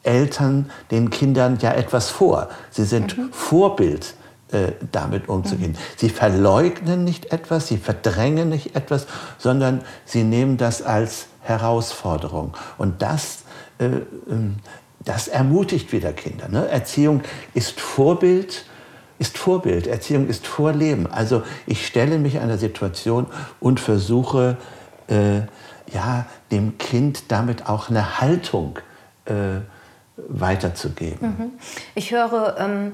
Eltern 0.03 0.71
den 0.91 1.11
Kindern 1.11 1.59
ja 1.61 1.73
etwas 1.73 2.11
vor. 2.11 2.49
Sie 2.71 2.85
sind 2.85 3.17
mhm. 3.17 3.33
Vorbild 3.33 4.15
äh, 4.52 4.73
damit 4.93 5.28
umzugehen. 5.28 5.73
Mhm. 5.73 5.76
Sie 5.97 6.09
verleugnen 6.09 7.05
nicht 7.05 7.33
etwas, 7.33 7.67
sie 7.67 7.76
verdrängen 7.76 8.49
nicht 8.49 8.75
etwas, 8.75 9.07
sondern 9.37 9.83
sie 10.05 10.25
nehmen 10.25 10.57
das 10.57 10.83
als 10.83 11.26
Herausforderung. 11.43 12.57
Und 12.78 13.02
das, 13.02 13.45
äh, 13.78 13.87
ähm, 14.31 14.57
das 15.05 15.28
ermutigt 15.28 15.93
wieder 15.93 16.12
Kinder. 16.12 16.49
Ne? 16.49 16.67
Erziehung 16.69 17.23
ist 17.52 17.81
Vorbild, 17.81 18.64
ist 19.19 19.37
Vorbild, 19.37 19.87
Erziehung 19.87 20.28
ist 20.28 20.47
Vorleben. 20.47 21.07
Also 21.07 21.43
ich 21.67 21.87
stelle 21.87 22.19
mich 22.19 22.40
einer 22.40 22.59
Situation 22.59 23.26
und 23.61 23.81
versuche, 23.81 24.57
äh, 25.09 25.40
ja, 25.93 26.26
dem 26.50 26.78
Kind 26.78 27.31
damit 27.31 27.67
auch 27.67 27.90
eine 27.90 28.21
Haltung 28.21 28.78
äh, 29.25 29.61
weiterzugeben. 30.28 31.28
Mhm. 31.28 31.50
Ich 31.95 32.12
höre 32.12 32.57
ähm, 32.59 32.93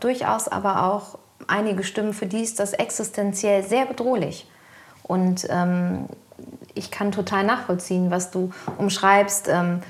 durchaus 0.00 0.48
aber 0.48 0.84
auch 0.84 1.18
einige 1.46 1.84
Stimmen, 1.84 2.12
für 2.12 2.26
die 2.26 2.42
ist 2.42 2.60
das 2.60 2.72
existenziell 2.72 3.62
sehr 3.62 3.86
bedrohlich. 3.86 4.48
Und 5.02 5.46
ähm, 5.50 6.06
ich 6.74 6.90
kann 6.90 7.12
total 7.12 7.44
nachvollziehen, 7.44 8.10
was 8.10 8.30
du 8.30 8.52
umschreibst, 8.78 9.48
ähm, 9.48 9.82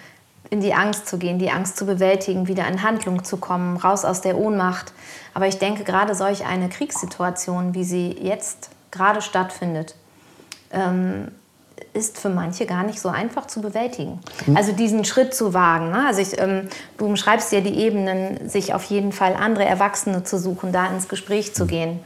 in 0.48 0.60
die 0.60 0.74
Angst 0.74 1.06
zu 1.06 1.18
gehen, 1.18 1.38
die 1.38 1.50
Angst 1.50 1.76
zu 1.76 1.86
bewältigen, 1.86 2.48
wieder 2.48 2.66
in 2.66 2.82
Handlung 2.82 3.22
zu 3.22 3.36
kommen, 3.36 3.76
raus 3.76 4.04
aus 4.04 4.20
der 4.20 4.36
Ohnmacht. 4.36 4.92
Aber 5.32 5.46
ich 5.46 5.58
denke, 5.58 5.84
gerade 5.84 6.14
solch 6.14 6.44
eine 6.44 6.68
Kriegssituation, 6.68 7.74
wie 7.74 7.84
sie 7.84 8.10
jetzt 8.20 8.70
gerade 8.90 9.22
stattfindet, 9.22 9.94
ähm, 10.72 11.28
ist 11.92 12.18
für 12.18 12.28
manche 12.28 12.66
gar 12.66 12.84
nicht 12.84 13.00
so 13.00 13.08
einfach 13.08 13.46
zu 13.46 13.60
bewältigen. 13.60 14.20
Mhm. 14.46 14.56
Also 14.56 14.72
diesen 14.72 15.04
Schritt 15.04 15.34
zu 15.34 15.54
wagen. 15.54 15.90
Ne? 15.90 16.06
Also 16.06 16.20
ich, 16.20 16.40
ähm, 16.40 16.68
du 16.98 17.06
umschreibst 17.06 17.52
ja 17.52 17.60
die 17.60 17.74
Ebenen, 17.74 18.48
sich 18.48 18.74
auf 18.74 18.84
jeden 18.84 19.12
Fall 19.12 19.34
andere 19.34 19.64
Erwachsene 19.64 20.22
zu 20.22 20.38
suchen, 20.38 20.72
da 20.72 20.86
ins 20.86 21.08
Gespräch 21.08 21.54
zu 21.54 21.64
mhm. 21.64 21.68
gehen. 21.68 22.00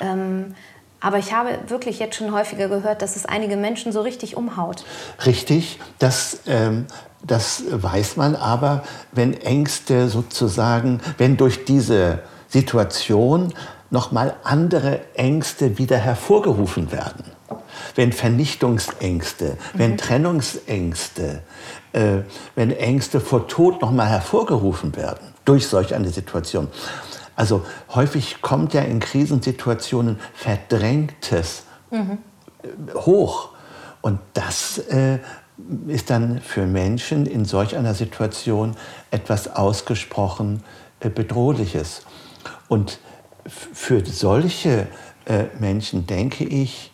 Ähm, 0.00 0.54
aber 1.00 1.18
ich 1.18 1.32
habe 1.32 1.58
wirklich 1.68 1.98
jetzt 1.98 2.16
schon 2.16 2.32
häufiger 2.32 2.68
gehört, 2.68 3.02
dass 3.02 3.16
es 3.16 3.24
einige 3.24 3.56
Menschen 3.56 3.92
so 3.92 4.02
richtig 4.02 4.36
umhaut. 4.36 4.84
Richtig, 5.24 5.78
das, 5.98 6.40
ähm, 6.46 6.86
das 7.26 7.62
weiß 7.70 8.16
man 8.16 8.36
aber, 8.36 8.82
wenn 9.12 9.32
Ängste 9.40 10.08
sozusagen, 10.08 11.00
wenn 11.16 11.36
durch 11.36 11.64
diese 11.64 12.18
Situation 12.48 13.54
nochmal 13.90 14.34
andere 14.44 15.00
Ängste 15.14 15.78
wieder 15.78 15.96
hervorgerufen 15.96 16.92
werden 16.92 17.24
wenn 17.94 18.12
Vernichtungsängste, 18.12 19.56
mhm. 19.74 19.78
wenn 19.78 19.98
Trennungsängste, 19.98 21.42
äh, 21.92 22.18
wenn 22.54 22.70
Ängste 22.70 23.20
vor 23.20 23.48
Tod 23.48 23.82
nochmal 23.82 24.08
hervorgerufen 24.08 24.96
werden 24.96 25.34
durch 25.44 25.66
solch 25.66 25.94
eine 25.94 26.10
Situation. 26.10 26.68
Also 27.36 27.64
häufig 27.94 28.42
kommt 28.42 28.74
ja 28.74 28.82
in 28.82 29.00
Krisensituationen 29.00 30.18
Verdrängtes 30.34 31.64
mhm. 31.90 32.18
hoch. 32.94 33.50
Und 34.02 34.20
das 34.34 34.78
äh, 34.78 35.18
ist 35.86 36.10
dann 36.10 36.40
für 36.40 36.66
Menschen 36.66 37.26
in 37.26 37.44
solch 37.44 37.76
einer 37.76 37.94
Situation 37.94 38.76
etwas 39.10 39.54
ausgesprochen 39.54 40.62
äh, 41.00 41.08
Bedrohliches. 41.08 42.02
Und 42.68 42.98
für 43.46 44.04
solche 44.04 44.86
äh, 45.24 45.44
Menschen, 45.58 46.06
denke 46.06 46.44
ich, 46.44 46.89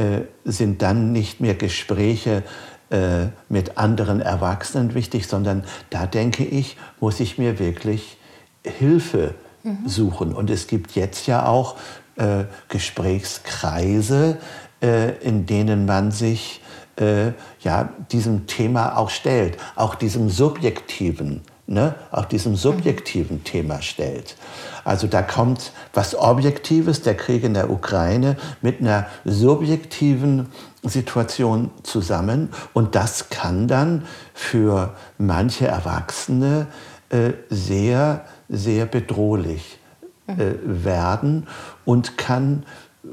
äh, 0.00 0.22
sind 0.44 0.80
dann 0.80 1.12
nicht 1.12 1.40
mehr 1.40 1.54
Gespräche 1.54 2.42
äh, 2.88 3.26
mit 3.50 3.76
anderen 3.76 4.20
Erwachsenen 4.20 4.94
wichtig, 4.94 5.26
sondern 5.26 5.64
da 5.90 6.06
denke 6.06 6.42
ich, 6.42 6.78
muss 7.00 7.20
ich 7.20 7.36
mir 7.36 7.58
wirklich 7.58 8.16
Hilfe 8.64 9.34
mhm. 9.62 9.86
suchen. 9.86 10.34
Und 10.34 10.48
es 10.48 10.66
gibt 10.68 10.92
jetzt 10.92 11.26
ja 11.26 11.44
auch 11.44 11.76
äh, 12.16 12.44
Gesprächskreise, 12.68 14.38
äh, 14.82 15.16
in 15.18 15.44
denen 15.44 15.84
man 15.84 16.12
sich 16.12 16.62
äh, 16.96 17.32
ja, 17.60 17.90
diesem 18.10 18.46
Thema 18.46 18.96
auch 18.96 19.10
stellt, 19.10 19.58
auch 19.76 19.94
diesem 19.94 20.30
subjektiven 20.30 21.42
ne, 21.70 21.94
auch 22.10 22.24
diesem 22.24 22.56
subjektiven. 22.56 23.44
Thema 23.44 23.80
stellt. 23.80 24.36
Also 24.84 25.06
da 25.06 25.22
kommt 25.22 25.72
was 25.94 26.14
Objektives, 26.14 27.02
der 27.02 27.16
Krieg 27.16 27.44
in 27.44 27.54
der 27.54 27.70
Ukraine, 27.70 28.36
mit 28.60 28.80
einer 28.80 29.06
subjektiven 29.24 30.48
Situation 30.82 31.70
zusammen. 31.82 32.50
Und 32.72 32.96
das 32.96 33.30
kann 33.30 33.68
dann 33.68 34.04
für 34.34 34.94
manche 35.16 35.68
Erwachsene 35.68 36.66
äh, 37.10 37.32
sehr, 37.48 38.24
sehr 38.48 38.86
bedrohlich 38.86 39.78
äh, 40.26 40.54
werden 40.64 41.46
und 41.84 42.18
kann 42.18 42.64
äh, 43.04 43.08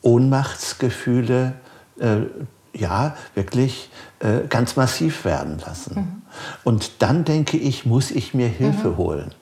Ohnmachtsgefühle 0.00 1.52
äh, 2.00 2.16
ja, 2.74 3.14
wirklich 3.34 3.90
äh, 4.20 4.46
ganz 4.48 4.76
massiv 4.76 5.26
werden 5.26 5.58
lassen. 5.58 5.94
Mhm. 5.94 6.21
Und 6.64 7.02
dann 7.02 7.24
denke 7.24 7.56
ich, 7.56 7.86
muss 7.86 8.10
ich 8.10 8.34
mir 8.34 8.48
Hilfe 8.48 8.88
mhm. 8.88 8.96
holen. 8.96 9.34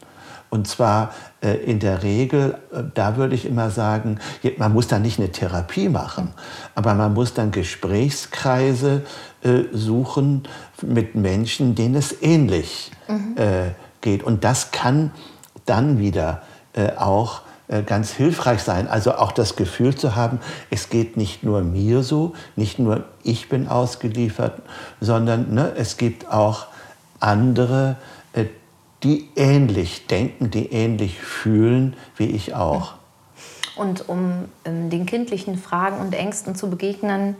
Und 0.50 0.66
zwar 0.66 1.14
äh, 1.42 1.54
in 1.54 1.78
der 1.78 2.02
Regel, 2.02 2.58
äh, 2.72 2.82
da 2.92 3.16
würde 3.16 3.36
ich 3.36 3.46
immer 3.46 3.70
sagen, 3.70 4.18
man 4.58 4.72
muss 4.72 4.88
da 4.88 4.98
nicht 4.98 5.18
eine 5.18 5.30
Therapie 5.30 5.88
machen, 5.88 6.32
aber 6.74 6.94
man 6.94 7.14
muss 7.14 7.34
dann 7.34 7.52
Gesprächskreise 7.52 9.02
äh, 9.42 9.62
suchen 9.72 10.42
mit 10.82 11.14
Menschen, 11.14 11.76
denen 11.76 11.94
es 11.94 12.20
ähnlich 12.20 12.90
mhm. 13.08 13.36
Äh, 13.36 13.70
geht. 14.00 14.24
Und 14.24 14.42
das 14.44 14.72
kann 14.72 15.12
dann 15.66 15.98
wieder 15.98 16.42
äh, 16.72 16.96
auch 16.96 17.42
äh, 17.68 17.82
ganz 17.82 18.10
hilfreich 18.10 18.62
sein. 18.62 18.88
Also 18.88 19.14
auch 19.14 19.30
das 19.30 19.54
Gefühl 19.54 19.94
zu 19.94 20.16
haben, 20.16 20.40
es 20.70 20.88
geht 20.88 21.16
nicht 21.16 21.44
nur 21.44 21.62
mir 21.62 22.02
so, 22.02 22.32
nicht 22.56 22.80
nur 22.80 23.04
ich 23.22 23.48
bin 23.48 23.68
ausgeliefert, 23.68 24.60
sondern 25.00 25.54
ne, 25.54 25.72
es 25.76 25.96
gibt 25.96 26.28
auch 26.28 26.66
andere, 27.20 27.96
äh, 28.32 28.46
die 29.02 29.28
ähnlich 29.36 30.06
denken, 30.06 30.50
die 30.50 30.72
ähnlich 30.72 31.20
fühlen 31.20 31.96
wie 32.16 32.26
ich 32.26 32.54
auch. 32.54 32.94
Und 33.76 34.08
um 34.08 34.46
ähm, 34.64 34.90
den 34.90 35.06
kindlichen 35.06 35.56
Fragen 35.56 36.00
und 36.00 36.14
Ängsten 36.14 36.54
zu 36.54 36.68
begegnen, 36.68 37.36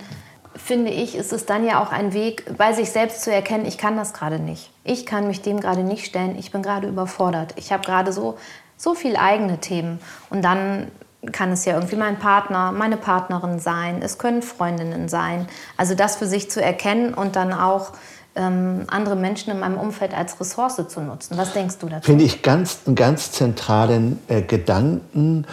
finde 0.57 0.91
ich, 0.91 1.15
ist 1.15 1.33
es 1.33 1.47
dann 1.47 1.65
ja 1.65 1.83
auch 1.83 1.93
ein 1.93 2.13
Weg, 2.13 2.57
bei 2.57 2.73
sich 2.73 2.91
selbst 2.91 3.23
zu 3.23 3.33
erkennen, 3.33 3.67
ich 3.67 3.79
kann 3.79 3.97
das 3.97 4.13
gerade 4.13 4.39
nicht. 4.39 4.71
Ich 4.85 5.07
kann 5.07 5.27
mich 5.27 5.43
dem 5.43 5.61
gerade 5.61 5.83
nicht 5.83 6.07
stellen, 6.07 6.37
ich 6.39 6.51
bin 6.51 6.63
gerade 6.63 6.89
überfordert. 6.89 7.55
Ich 7.57 7.73
habe 7.73 7.85
gerade 7.85 8.13
so, 8.13 8.39
so 8.77 8.95
viel 8.95 9.17
eigene 9.17 9.59
Themen. 9.59 10.01
Und 10.31 10.43
dann 10.43 10.91
kann 11.33 11.53
es 11.53 11.65
ja 11.67 11.75
irgendwie 11.75 11.97
mein 11.97 12.19
Partner, 12.19 12.73
meine 12.73 12.97
Partnerin 12.97 13.59
sein, 13.59 14.01
es 14.03 14.17
können 14.17 14.43
Freundinnen 14.43 15.09
sein. 15.09 15.47
Also 15.77 15.95
das 15.95 16.17
für 16.17 16.27
sich 16.27 16.51
zu 16.51 16.63
erkennen 16.63 17.13
und 17.13 17.37
dann 17.37 17.53
auch 17.53 17.93
ähm, 18.41 18.85
andere 18.89 19.17
Menschen 19.17 19.53
in 19.53 19.61
meinem 19.61 19.79
Umfeld 19.79 20.15
als 20.15 20.41
Ressource 20.41 20.81
zu 20.89 21.01
nutzen. 21.01 21.37
Was 21.37 21.53
denkst 21.53 21.79
du 21.79 21.89
dazu? 21.89 22.07
Finde 22.07 22.25
ich 22.25 22.43
ganz, 22.43 22.81
einen 22.87 22.97
ganz 22.97 23.33
zentralen 23.33 24.19
äh, 24.29 24.43
Gedanken. 24.43 25.47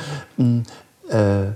Äh, 1.09 1.51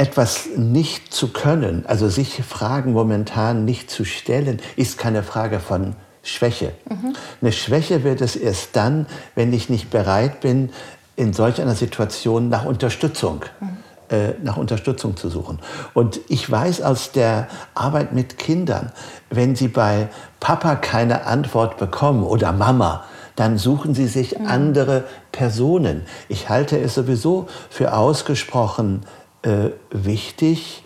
etwas 0.00 0.48
nicht 0.56 1.12
zu 1.12 1.28
können, 1.28 1.84
also 1.86 2.08
sich 2.08 2.42
Fragen 2.42 2.94
momentan 2.94 3.66
nicht 3.66 3.90
zu 3.90 4.06
stellen, 4.06 4.58
ist 4.76 4.96
keine 4.96 5.22
Frage 5.22 5.60
von 5.60 5.94
Schwäche. 6.22 6.72
Mhm. 6.88 7.14
Eine 7.42 7.52
Schwäche 7.52 8.02
wird 8.02 8.22
es 8.22 8.34
erst 8.34 8.74
dann, 8.76 9.04
wenn 9.34 9.52
ich 9.52 9.68
nicht 9.68 9.90
bereit 9.90 10.40
bin, 10.40 10.70
in 11.16 11.34
solch 11.34 11.60
einer 11.60 11.74
Situation 11.74 12.48
nach 12.48 12.64
Unterstützung, 12.64 13.44
mhm. 13.60 13.76
Äh, 14.10 14.34
nach 14.42 14.56
Unterstützung 14.56 15.16
zu 15.16 15.28
suchen. 15.28 15.60
Und 15.94 16.20
ich 16.28 16.50
weiß 16.50 16.82
aus 16.82 17.12
der 17.12 17.46
Arbeit 17.74 18.12
mit 18.12 18.38
Kindern, 18.38 18.92
wenn 19.30 19.54
sie 19.54 19.68
bei 19.68 20.08
Papa 20.40 20.74
keine 20.74 21.26
Antwort 21.26 21.76
bekommen 21.76 22.24
oder 22.24 22.52
Mama, 22.52 23.04
dann 23.36 23.56
suchen 23.56 23.94
sie 23.94 24.08
sich 24.08 24.38
mhm. 24.38 24.46
andere 24.46 25.04
Personen. 25.30 26.02
Ich 26.28 26.48
halte 26.48 26.78
es 26.78 26.94
sowieso 26.94 27.46
für 27.70 27.94
ausgesprochen 27.94 29.06
äh, 29.42 29.70
wichtig, 29.90 30.84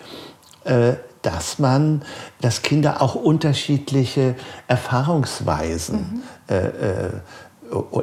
äh, 0.64 0.92
dass 1.22 1.58
man, 1.58 2.02
dass 2.42 2.60
Kinder 2.60 3.00
auch 3.00 3.14
unterschiedliche 3.14 4.34
Erfahrungsweisen, 4.68 6.22
mhm. 6.48 6.54
äh, 6.54 6.66
äh 6.66 7.10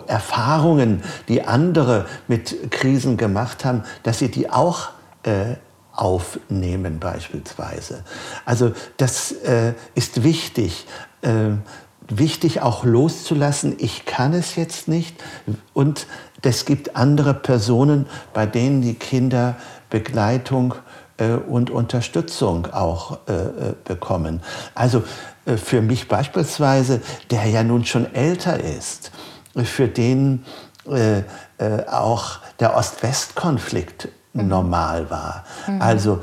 Erfahrungen, 0.08 1.04
die 1.28 1.44
andere 1.44 2.08
mit 2.28 2.72
Krisen 2.72 3.16
gemacht 3.16 3.64
haben, 3.64 3.84
dass 4.02 4.18
sie 4.18 4.30
die 4.30 4.50
auch 4.50 4.90
äh, 5.24 5.56
aufnehmen 5.94 7.00
beispielsweise. 7.00 8.04
Also 8.46 8.72
das 8.98 9.32
äh, 9.32 9.74
ist 9.94 10.24
wichtig. 10.24 10.88
wichtig 12.08 12.62
auch 12.62 12.84
loszulassen, 12.84 13.76
ich 13.78 14.06
kann 14.06 14.34
es 14.34 14.56
jetzt 14.56 14.88
nicht 14.88 15.16
und 15.74 16.08
es 16.42 16.66
gibt 16.66 16.96
andere 16.96 17.34
Personen, 17.34 18.08
bei 18.34 18.46
denen 18.46 18.82
die 18.82 18.96
Kinder 18.96 19.56
Begleitung 19.90 20.74
äh, 21.18 21.34
und 21.34 21.70
Unterstützung 21.70 22.68
auch 22.74 23.20
äh, 23.28 23.34
äh 23.34 23.76
bekommen. 23.84 24.42
Also 24.74 25.04
äh, 25.46 25.58
für 25.58 25.82
mich 25.82 26.08
beispielsweise, 26.08 27.02
der 27.30 27.46
ja 27.46 27.64
nun 27.64 27.86
schon 27.86 28.14
älter 28.16 28.60
ist, 28.60 29.12
für 29.64 29.88
den 29.88 30.46
äh, 30.88 31.24
auch 31.88 32.40
der 32.60 32.76
Ost-West-Konflikt 32.76 34.08
mhm. 34.34 34.48
normal 34.48 35.10
war. 35.10 35.44
Mhm. 35.68 35.82
Also 35.82 36.22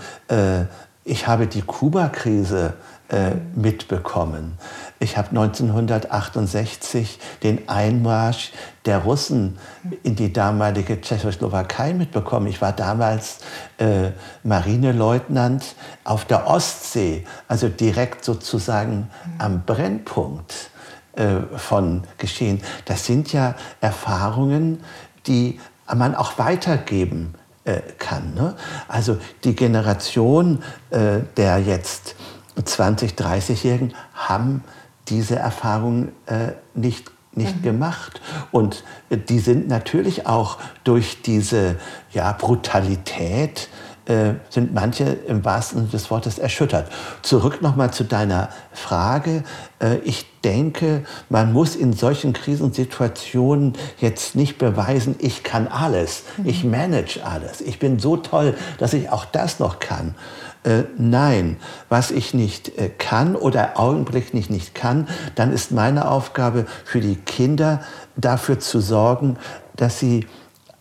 ich 1.05 1.27
habe 1.27 1.47
die 1.47 1.63
Kuba-Krise 1.63 2.75
äh, 3.11 3.37
mitbekommen. 3.55 4.59
Ich 4.99 5.17
habe 5.17 5.29
1968 5.29 7.19
den 7.43 7.67
Einmarsch 7.67 8.53
der 8.85 8.99
Russen 8.99 9.59
in 10.03 10.15
die 10.15 10.31
damalige 10.31 11.01
Tschechoslowakei 11.01 11.95
mitbekommen. 11.95 12.49
Ich 12.49 12.61
war 12.61 12.73
damals 12.73 13.39
äh, 13.79 14.11
Marineleutnant 14.43 15.75
auf 16.05 16.27
der 16.27 16.47
Ostsee, 16.47 17.25
also 17.49 17.71
direkt 17.71 18.27
sozusagen 18.27 19.09
am 19.39 19.63
Brennpunkt 19.63 20.69
äh, 21.17 21.37
von 21.57 22.03
Geschehen. 22.19 22.61
Das 22.85 23.07
sind 23.07 23.33
ja 23.33 23.55
Erfahrungen, 23.81 24.85
die 25.27 25.59
man 25.95 26.15
auch 26.15 26.37
weitergeben 26.37 27.33
äh, 27.69 27.83
kann. 27.99 28.33
Ne? 28.35 28.55
Also 28.89 29.19
die 29.45 29.55
Generation 29.55 30.63
äh, 30.89 31.21
der 31.37 31.59
jetzt 31.59 32.15
20, 32.65 33.13
30-Jährigen 33.13 33.95
haben 34.15 34.65
diese 35.09 35.37
Erfahrung 35.37 36.09
äh, 36.27 36.53
nicht, 36.75 37.11
nicht 37.33 37.59
mhm. 37.59 37.63
gemacht. 37.63 38.23
Und 38.53 38.85
die 39.11 39.39
sind 39.39 39.69
natürlich 39.69 40.27
auch 40.27 40.57
durch 40.85 41.21
diese 41.21 41.77
ja, 42.11 42.33
Brutalität, 42.33 43.69
äh, 44.09 44.35
sind 44.49 44.73
manche 44.73 45.05
im 45.05 45.45
wahrsten 45.45 45.81
Sinne 45.81 45.91
des 45.91 46.11
Wortes 46.11 46.39
erschüttert. 46.39 46.91
Zurück 47.23 47.63
nochmal 47.63 47.93
zu 47.93 48.05
deiner 48.05 48.49
Frage. 48.73 49.45
Äh, 49.81 49.99
ich 49.99 50.27
denke, 50.43 51.05
man 51.29 51.53
muss 51.53 51.77
in 51.77 51.93
solchen 51.93 52.33
Krisensituationen 52.33 53.75
jetzt 53.99 54.35
nicht 54.35 54.59
beweisen, 54.59 55.17
ich 55.19 55.43
kann 55.43 55.69
alles, 55.69 56.25
mhm. 56.39 56.49
ich 56.49 56.65
manage 56.65 57.21
alles, 57.25 57.61
ich 57.61 57.79
bin 57.79 57.99
so 57.99 58.17
toll, 58.17 58.55
dass 58.79 58.95
ich 58.95 59.11
auch 59.11 59.25
das 59.27 59.59
noch 59.59 59.79
kann 59.79 60.15
äh, 60.65 60.85
nein, 60.97 61.57
was 61.89 62.11
ich 62.11 62.35
nicht 62.35 62.79
äh, 62.79 62.89
kann 62.89 63.37
oder 63.37 63.79
augenblicklich 63.79 64.51
nicht 64.51 64.75
kann, 64.75 65.07
dann 65.35 65.53
ist 65.53 65.71
meine 65.71 66.11
Aufgabe 66.11 66.67
für 66.85 67.01
die 67.01 67.17
Kinder 67.17 67.81
dafür 68.17 68.59
zu 68.59 68.81
sorgen, 68.81 69.37
dass 69.77 70.01
sie 70.01 70.27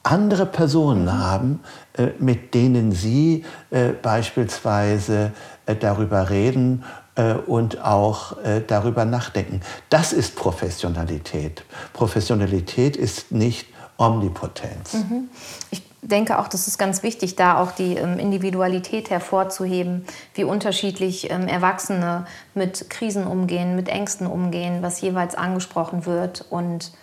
andere 0.08 0.46
Personen 0.46 1.20
haben, 1.20 1.60
äh, 1.60 1.87
mit 2.19 2.53
denen 2.53 2.91
sie 2.91 3.45
äh, 3.71 3.89
beispielsweise 3.89 5.31
äh, 5.65 5.75
darüber 5.75 6.29
reden 6.29 6.83
äh, 7.15 7.33
und 7.33 7.83
auch 7.83 8.38
darüber 8.67 9.05
nachdenken. 9.05 9.62
Das 9.89 10.13
ist 10.13 10.36
Professionalität. 10.36 11.63
Professionalität 11.93 12.95
ist 12.95 13.31
nicht 13.31 13.67
Omnipotenz. 13.97 14.93
Mhm. 14.93 15.29
Ich 15.71 15.81
denke 16.01 16.39
auch, 16.39 16.47
das 16.47 16.67
ist 16.67 16.77
ganz 16.77 17.03
wichtig, 17.03 17.36
da 17.36 17.57
auch 17.57 17.71
die 17.71 17.95
ähm, 17.95 18.19
Individualität 18.19 19.10
hervorzuheben, 19.10 20.05
wie 20.36 20.43
unterschiedlich 20.43 21.29
ähm, 21.29 21.47
Erwachsene 21.47 22.25
mit 22.53 22.89
Krisen 22.89 23.25
umgehen, 23.27 23.75
mit 23.75 23.89
Ängsten 23.89 24.27
umgehen, 24.27 24.81
was 24.81 25.01
jeweils 25.01 25.36
angesprochen 25.36 26.05
wird. 26.05 26.45
Und 26.49 26.93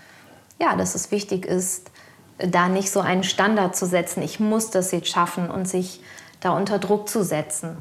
ja, 0.61 0.77
dass 0.77 0.95
es 0.95 1.11
wichtig 1.11 1.45
ist, 1.45 1.91
da 2.39 2.69
nicht 2.69 2.91
so 2.91 3.01
einen 3.01 3.25
Standard 3.25 3.77
zu 3.77 3.87
setzen, 3.87 4.23
ich 4.23 4.41
muss 4.41 4.71
das 4.71 4.93
jetzt 4.93 5.09
schaffen 5.09 5.51
und 5.51 5.69
sich 5.69 6.01
da 6.41 6.51
unter 6.51 6.79
Druck 6.79 7.09
zu 7.09 7.23
setzen. 7.23 7.77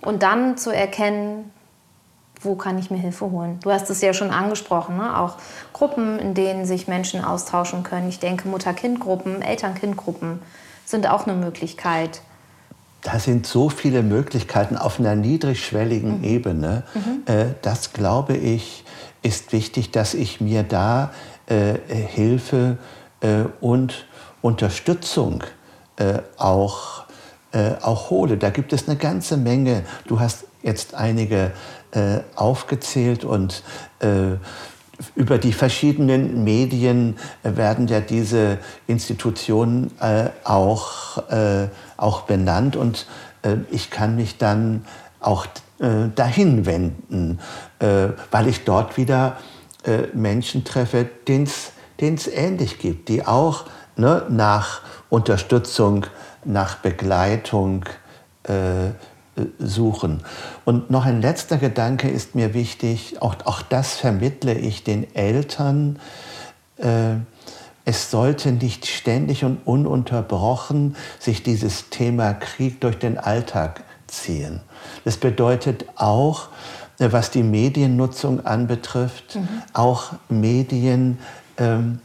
Und 0.00 0.22
dann 0.22 0.56
zu 0.58 0.70
erkennen, 0.70 1.50
wo 2.40 2.54
kann 2.54 2.78
ich 2.78 2.90
mir 2.90 2.98
Hilfe 2.98 3.30
holen? 3.30 3.58
Du 3.62 3.70
hast 3.70 3.88
es 3.90 4.02
ja 4.02 4.12
schon 4.12 4.30
angesprochen, 4.30 4.98
ne? 4.98 5.18
auch 5.18 5.36
Gruppen, 5.72 6.18
in 6.18 6.34
denen 6.34 6.66
sich 6.66 6.86
Menschen 6.86 7.24
austauschen 7.24 7.82
können. 7.82 8.08
Ich 8.08 8.20
denke, 8.20 8.46
Mutter-Kind-Gruppen, 8.48 9.42
Eltern-Kind-Gruppen 9.42 10.40
sind 10.84 11.08
auch 11.08 11.26
eine 11.26 11.36
Möglichkeit. 11.36 12.20
Da 13.02 13.18
sind 13.18 13.46
so 13.46 13.68
viele 13.70 14.02
Möglichkeiten 14.02 14.76
auf 14.76 15.00
einer 15.00 15.14
niedrigschwelligen 15.14 16.18
mhm. 16.18 16.24
Ebene. 16.24 16.82
Mhm. 16.94 17.22
Äh, 17.32 17.46
das 17.62 17.92
glaube 17.92 18.36
ich, 18.36 18.84
ist 19.22 19.52
wichtig, 19.52 19.90
dass 19.90 20.14
ich 20.14 20.40
mir 20.40 20.62
da 20.62 21.12
äh, 21.46 21.74
Hilfe 21.88 22.76
äh, 22.78 22.95
und 23.60 24.06
Unterstützung 24.42 25.42
äh, 25.96 26.18
auch, 26.36 27.04
äh, 27.52 27.72
auch 27.82 28.10
hole. 28.10 28.36
Da 28.36 28.50
gibt 28.50 28.72
es 28.72 28.88
eine 28.88 28.96
ganze 28.96 29.36
Menge. 29.36 29.84
Du 30.06 30.20
hast 30.20 30.44
jetzt 30.62 30.94
einige 30.94 31.52
äh, 31.92 32.20
aufgezählt 32.34 33.24
und 33.24 33.62
äh, 34.00 34.36
über 35.14 35.38
die 35.38 35.52
verschiedenen 35.52 36.44
Medien 36.44 37.16
werden 37.42 37.86
ja 37.88 38.00
diese 38.00 38.58
Institutionen 38.86 39.90
äh, 40.00 40.30
auch, 40.44 41.18
äh, 41.30 41.68
auch 41.96 42.22
benannt 42.22 42.76
und 42.76 43.06
äh, 43.42 43.56
ich 43.70 43.90
kann 43.90 44.16
mich 44.16 44.38
dann 44.38 44.84
auch 45.20 45.46
äh, 45.78 46.08
dahin 46.14 46.66
wenden, 46.66 47.40
weil 48.30 48.48
ich 48.48 48.64
dort 48.64 48.96
wieder 48.96 49.36
Menschen 50.14 50.64
treffe, 50.64 51.06
denen 51.28 51.44
es 51.44 51.72
ähnlich 52.02 52.78
gibt, 52.78 53.08
die 53.08 53.26
auch 53.26 53.64
ne, 53.96 54.24
nach 54.28 54.80
Unterstützung, 55.08 56.06
nach 56.44 56.76
Begleitung 56.76 57.84
suchen. 59.58 60.22
Und 60.64 60.90
noch 60.90 61.04
ein 61.04 61.20
letzter 61.20 61.58
Gedanke 61.58 62.08
ist 62.08 62.34
mir 62.34 62.54
wichtig, 62.54 63.20
auch, 63.20 63.34
auch 63.44 63.62
das 63.62 63.94
vermittle 63.94 64.54
ich 64.54 64.84
den 64.84 65.14
Eltern. 65.14 65.98
Äh, 66.78 67.16
es 67.84 68.10
sollte 68.10 68.52
nicht 68.52 68.86
ständig 68.86 69.44
und 69.44 69.58
ununterbrochen 69.64 70.96
sich 71.18 71.42
dieses 71.42 71.90
Thema 71.90 72.34
Krieg 72.34 72.80
durch 72.80 72.98
den 72.98 73.18
Alltag 73.18 73.84
ziehen. 74.06 74.60
Das 75.04 75.18
bedeutet 75.18 75.84
auch, 75.96 76.48
äh, 76.98 77.08
was 77.12 77.30
die 77.30 77.42
Mediennutzung 77.42 78.44
anbetrifft, 78.46 79.36
mhm. 79.36 79.48
auch 79.74 80.12
Medien 80.28 81.18
ähm, 81.58 82.00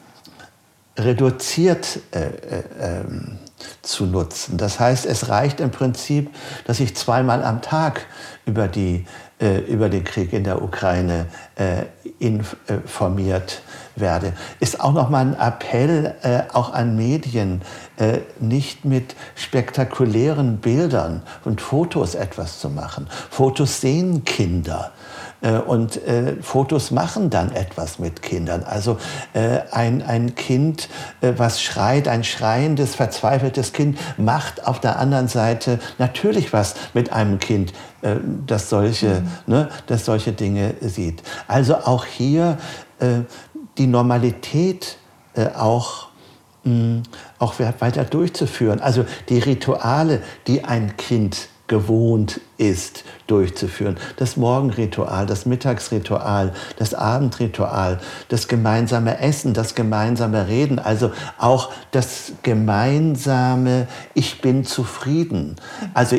reduziert 0.98 2.00
äh, 2.12 2.26
äh, 2.26 2.64
ähm, 2.80 3.40
zu 3.82 4.06
nutzen. 4.06 4.58
Das 4.58 4.80
heißt, 4.80 5.06
es 5.06 5.30
reicht 5.30 5.60
im 5.60 5.72
Prinzip, 5.72 6.30
dass 6.66 6.80
ich 6.80 6.96
zweimal 6.96 7.44
am 7.44 7.62
Tag 7.62 8.06
über, 8.46 8.68
die, 8.68 9.06
äh, 9.40 9.60
über 9.60 9.90
den 9.90 10.04
Krieg 10.04 10.34
in 10.34 10.44
der 10.44 10.62
Ukraine 10.62 11.28
äh, 11.56 11.84
informiert 12.20 13.62
werde. 13.96 14.34
Ist 14.60 14.82
auch 14.82 14.94
nochmal 14.94 15.28
ein 15.28 15.40
Appell 15.40 16.16
äh, 16.22 16.42
auch 16.54 16.74
an 16.74 16.96
Medien, 16.96 17.62
äh, 17.98 18.20
nicht 18.40 18.86
mit 18.86 19.16
spektakulären 19.36 20.58
Bildern 20.58 21.24
und 21.46 21.62
Fotos 21.62 22.16
etwas 22.16 22.60
zu 22.60 22.70
machen. 22.70 23.08
Fotos 23.30 23.82
sehen 23.82 24.26
Kinder. 24.26 24.92
Äh, 25.42 25.54
und 25.54 26.06
äh, 26.08 26.36
Fotos 26.42 26.92
machen 26.92 27.30
dann 27.30 27.52
etwas 27.52 28.00
mit 28.00 28.22
Kindern. 28.22 28.64
Also 28.64 28.98
äh, 29.34 29.60
ein, 29.72 30.02
ein 30.02 30.36
Kind, 30.36 30.90
was 31.22 31.62
schreit, 31.62 32.08
ein 32.08 32.24
schreiendes, 32.24 32.96
verzweifeltes 32.96 33.74
Kind, 33.74 33.98
macht 34.18 34.68
auf 34.68 34.80
der 34.80 35.00
anderen 35.00 35.28
Seite 35.28 35.80
natürlich 35.98 36.54
was 36.54 36.76
mit 36.94 37.12
einem 37.12 37.40
Kind, 37.40 37.74
das, 38.48 38.70
solche, 38.70 39.22
mhm. 39.22 39.54
ne, 39.54 39.70
das 39.88 40.06
solche 40.06 40.32
Dinge 40.32 40.74
sieht. 40.82 41.22
Also 41.48 41.76
auch 41.76 42.06
hier 42.06 42.58
die 43.78 43.88
Normalität 43.88 44.98
auch 45.56 46.08
auch 47.40 47.54
weiter 47.60 48.04
durchzuführen. 48.04 48.82
Also 48.82 49.06
die 49.30 49.40
Rituale, 49.40 50.22
die 50.48 50.64
ein 50.64 50.96
Kind 50.98 51.48
gewohnt 51.72 52.42
ist, 52.58 53.06
durchzuführen. 53.28 53.96
Das 54.18 54.36
Morgenritual, 54.36 55.26
das 55.26 55.46
Mittagsritual, 55.46 56.52
das 56.78 56.94
Abendritual, 56.94 58.02
das 58.28 58.50
gemeinsame 58.50 59.20
Essen, 59.20 59.54
das 59.54 59.74
gemeinsame 59.74 60.50
Reden, 60.50 60.80
also 60.80 61.12
auch 61.38 61.72
das 61.92 62.34
gemeinsame 62.44 63.88
Ich 64.14 64.42
bin 64.42 64.66
zufrieden. 64.66 65.56
Also, 65.94 66.18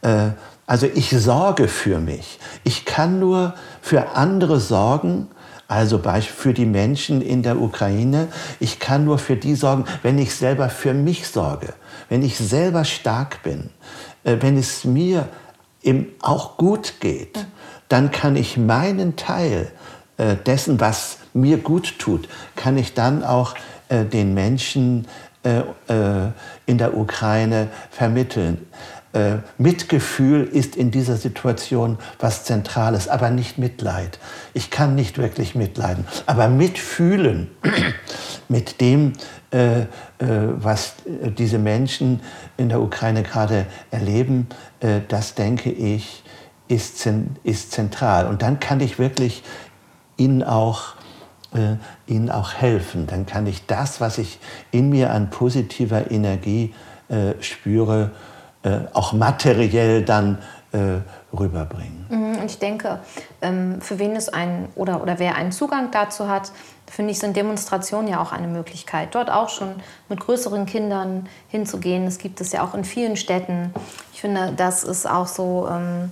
äh, 0.00 0.30
also 0.66 0.86
ich 0.86 1.10
sorge 1.10 1.68
für 1.68 1.98
mich. 1.98 2.38
Ich 2.64 2.86
kann 2.86 3.20
nur 3.20 3.52
für 3.82 4.16
andere 4.16 4.58
sorgen, 4.58 5.28
also 5.68 5.98
für 5.98 6.54
die 6.54 6.66
Menschen 6.66 7.20
in 7.20 7.42
der 7.42 7.60
Ukraine. 7.60 8.28
Ich 8.58 8.78
kann 8.78 9.04
nur 9.04 9.18
für 9.18 9.36
die 9.36 9.54
sorgen, 9.54 9.84
wenn 10.02 10.18
ich 10.18 10.34
selber 10.34 10.70
für 10.70 10.94
mich 10.94 11.28
sorge, 11.28 11.74
wenn 12.08 12.22
ich 12.22 12.38
selber 12.38 12.84
stark 12.84 13.42
bin, 13.42 13.70
wenn 14.24 14.56
es 14.56 14.84
mir 14.84 15.28
auch 16.20 16.56
gut 16.56 16.94
geht, 17.00 17.46
dann 17.88 18.10
kann 18.10 18.36
ich 18.36 18.56
meinen 18.56 19.16
Teil 19.16 19.70
äh, 20.16 20.36
dessen, 20.36 20.80
was 20.80 21.18
mir 21.34 21.58
gut 21.58 21.98
tut, 21.98 22.28
kann 22.56 22.78
ich 22.78 22.94
dann 22.94 23.22
auch 23.22 23.54
äh, 23.88 24.04
den 24.04 24.34
Menschen 24.34 25.06
in 26.64 26.78
der 26.78 26.96
Ukraine 26.96 27.68
vermitteln. 27.90 28.66
Mitgefühl 29.58 30.42
ist 30.42 30.74
in 30.74 30.90
dieser 30.90 31.16
Situation 31.16 31.98
was 32.18 32.42
Zentrales, 32.42 33.06
aber 33.06 33.30
nicht 33.30 33.58
Mitleid. 33.58 34.18
Ich 34.54 34.72
kann 34.72 34.96
nicht 34.96 35.18
wirklich 35.18 35.54
mitleiden, 35.54 36.04
aber 36.26 36.48
mitfühlen 36.48 37.48
mit 38.48 38.80
dem, 38.80 39.12
äh, 39.52 39.82
äh, 39.82 39.86
was 40.18 40.94
diese 41.38 41.58
Menschen 41.58 42.20
in 42.56 42.68
der 42.68 42.80
Ukraine 42.80 43.22
gerade 43.22 43.66
erleben, 43.92 44.48
äh, 44.80 45.00
das 45.06 45.34
denke 45.34 45.70
ich, 45.70 46.24
ist, 46.66 47.08
ist 47.44 47.72
zentral. 47.72 48.26
Und 48.26 48.42
dann 48.42 48.58
kann 48.58 48.80
ich 48.80 48.98
wirklich 48.98 49.44
ihnen 50.16 50.42
auch, 50.42 50.94
äh, 51.54 51.76
ihnen 52.06 52.30
auch 52.30 52.54
helfen. 52.54 53.06
Dann 53.06 53.26
kann 53.26 53.46
ich 53.46 53.66
das, 53.66 54.00
was 54.00 54.18
ich 54.18 54.38
in 54.70 54.88
mir 54.88 55.12
an 55.12 55.30
positiver 55.30 56.10
Energie 56.10 56.74
äh, 57.08 57.34
spüre, 57.40 58.10
äh, 58.64 58.80
auch 58.92 59.12
materiell 59.12 60.02
dann 60.02 60.38
rüberbringen. 61.32 62.04
Mhm, 62.08 62.38
und 62.40 62.46
ich 62.46 62.58
denke, 62.58 62.98
ähm, 63.42 63.80
für 63.80 64.00
wen 64.00 64.16
es 64.16 64.28
ein 64.28 64.68
oder, 64.74 65.02
oder 65.02 65.20
wer 65.20 65.36
einen 65.36 65.52
Zugang 65.52 65.92
dazu 65.92 66.28
hat, 66.28 66.50
finde 66.90 67.12
ich, 67.12 67.18
sind 67.18 67.36
Demonstrationen 67.36 68.08
ja 68.08 68.20
auch 68.20 68.32
eine 68.32 68.48
Möglichkeit, 68.48 69.14
dort 69.14 69.30
auch 69.30 69.48
schon 69.48 69.76
mit 70.08 70.20
größeren 70.20 70.66
Kindern 70.66 71.28
hinzugehen. 71.48 72.04
Das 72.04 72.18
gibt 72.18 72.40
es 72.40 72.52
ja 72.52 72.64
auch 72.64 72.74
in 72.74 72.84
vielen 72.84 73.16
Städten. 73.16 73.72
Ich 74.12 74.20
finde, 74.20 74.52
das 74.56 74.84
ist 74.84 75.08
auch 75.08 75.26
so, 75.26 75.68
ähm, 75.70 76.10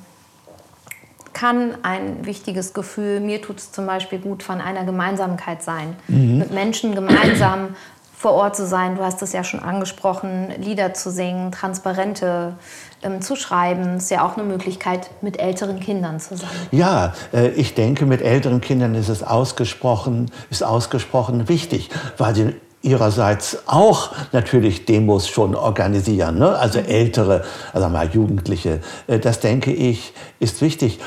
kann 1.32 1.76
ein 1.82 2.24
wichtiges 2.26 2.74
Gefühl, 2.74 3.20
mir 3.20 3.40
tut 3.40 3.58
es 3.58 3.72
zum 3.72 3.86
Beispiel 3.86 4.18
gut, 4.18 4.42
von 4.42 4.60
einer 4.60 4.84
Gemeinsamkeit 4.84 5.62
sein. 5.62 5.96
Mhm. 6.08 6.38
Mit 6.38 6.50
Menschen 6.52 6.94
gemeinsam 6.94 7.74
vor 8.22 8.34
Ort 8.34 8.54
zu 8.54 8.64
sein, 8.64 8.94
du 8.94 9.02
hast 9.02 9.20
es 9.22 9.32
ja 9.32 9.42
schon 9.42 9.58
angesprochen, 9.58 10.52
Lieder 10.56 10.94
zu 10.94 11.10
singen, 11.10 11.50
Transparente 11.50 12.54
ähm, 13.02 13.20
zu 13.20 13.34
schreiben, 13.34 13.96
ist 13.96 14.12
ja 14.12 14.24
auch 14.24 14.36
eine 14.36 14.46
Möglichkeit, 14.46 15.10
mit 15.22 15.40
älteren 15.40 15.80
Kindern 15.80 16.20
zu 16.20 16.36
sein. 16.36 16.48
Ja, 16.70 17.14
äh, 17.32 17.48
ich 17.48 17.74
denke, 17.74 18.06
mit 18.06 18.22
älteren 18.22 18.60
Kindern 18.60 18.94
ist 18.94 19.08
es 19.08 19.24
ausgesprochen, 19.24 20.30
ist 20.50 20.62
ausgesprochen 20.62 21.48
wichtig, 21.48 21.90
weil 22.16 22.32
sie 22.36 22.54
ihrerseits 22.82 23.58
auch 23.66 24.12
natürlich 24.30 24.84
Demos 24.84 25.26
schon 25.26 25.56
organisieren, 25.56 26.38
ne? 26.38 26.56
also 26.56 26.78
mhm. 26.78 26.86
ältere, 26.86 27.44
also 27.72 27.88
mal 27.88 28.08
Jugendliche. 28.08 28.82
Äh, 29.08 29.18
das 29.18 29.40
denke 29.40 29.72
ich 29.72 30.12
ist 30.38 30.62
wichtig. 30.62 31.00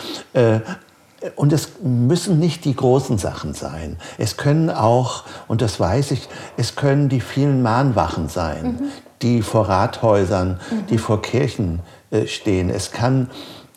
Und 1.36 1.54
es 1.54 1.70
müssen 1.82 2.40
nicht 2.40 2.66
die 2.66 2.76
großen 2.76 3.18
Sachen 3.18 3.54
sein. 3.54 3.98
Es 4.18 4.38
können 4.38 4.70
auch, 4.70 5.24
und 5.48 5.62
das 5.62 5.80
weiß 5.80 6.12
ich, 6.12 6.28
es 6.58 6.76
können 6.76 7.10
die 7.10 7.22
vielen 7.22 7.62
Mahnwachen 7.62 8.30
sein, 8.30 8.66
mhm. 8.66 8.80
die 9.22 9.42
vor 9.42 9.70
Rathäusern, 9.70 10.60
mhm. 10.70 10.86
die 10.88 10.98
vor 10.98 11.22
Kirchen 11.22 11.80
äh, 12.12 12.28
stehen. 12.28 12.70
Es 12.70 12.92
kann 12.92 13.30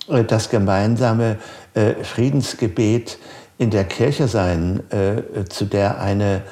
äh, 0.08 0.24
das 0.24 0.50
gemeinsame 0.50 1.38
äh, 1.74 1.94
Friedensgebet 2.02 3.18
in 3.58 3.70
der 3.70 3.84
Kirche 3.84 4.28
sein, 4.28 4.82
äh, 4.90 5.44
zu 5.48 5.64
der 5.64 6.00
eine 6.00 6.42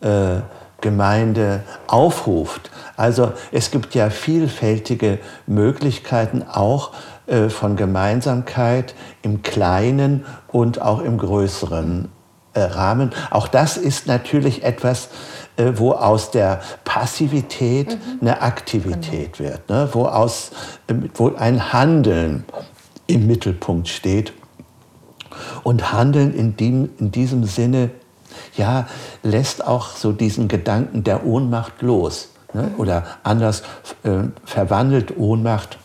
äh, 0.00 0.40
Gemeinde 0.80 1.62
aufruft. 1.86 2.70
Also 2.96 3.32
es 3.50 3.70
gibt 3.70 3.94
ja 3.94 4.10
vielfältige 4.10 5.18
Möglichkeiten 5.46 6.42
auch 6.42 6.92
äh, 7.26 7.48
von 7.48 7.76
Gemeinsamkeit 7.76 8.94
im 9.22 9.42
kleinen 9.42 10.24
und 10.48 10.80
auch 10.80 11.00
im 11.00 11.18
größeren 11.18 12.08
äh, 12.52 12.60
Rahmen. 12.60 13.10
Auch 13.30 13.48
das 13.48 13.76
ist 13.76 14.06
natürlich 14.06 14.62
etwas, 14.62 15.08
äh, 15.56 15.72
wo 15.74 15.92
aus 15.92 16.30
der 16.30 16.60
Passivität 16.84 17.90
mhm. 17.90 18.18
eine 18.20 18.42
Aktivität 18.42 19.38
genau. 19.38 19.50
wird, 19.50 19.68
ne? 19.68 19.88
wo, 19.92 20.06
aus, 20.06 20.50
wo 21.14 21.34
ein 21.34 21.72
Handeln 21.72 22.44
im 23.06 23.26
Mittelpunkt 23.26 23.88
steht. 23.88 24.32
Und 25.62 25.92
Handeln 25.92 26.32
in, 26.32 26.56
dem, 26.56 26.90
in 26.98 27.10
diesem 27.10 27.44
Sinne 27.44 27.90
ja, 28.56 28.86
lässt 29.22 29.66
auch 29.66 29.96
so 29.96 30.12
diesen 30.12 30.48
Gedanken 30.48 31.04
der 31.04 31.26
Ohnmacht 31.26 31.82
los. 31.82 32.28
Ne? 32.54 32.70
Oder 32.78 33.04
anders 33.22 33.62
äh, 34.04 34.24
verwandelt 34.44 35.16
Ohnmacht 35.16 35.78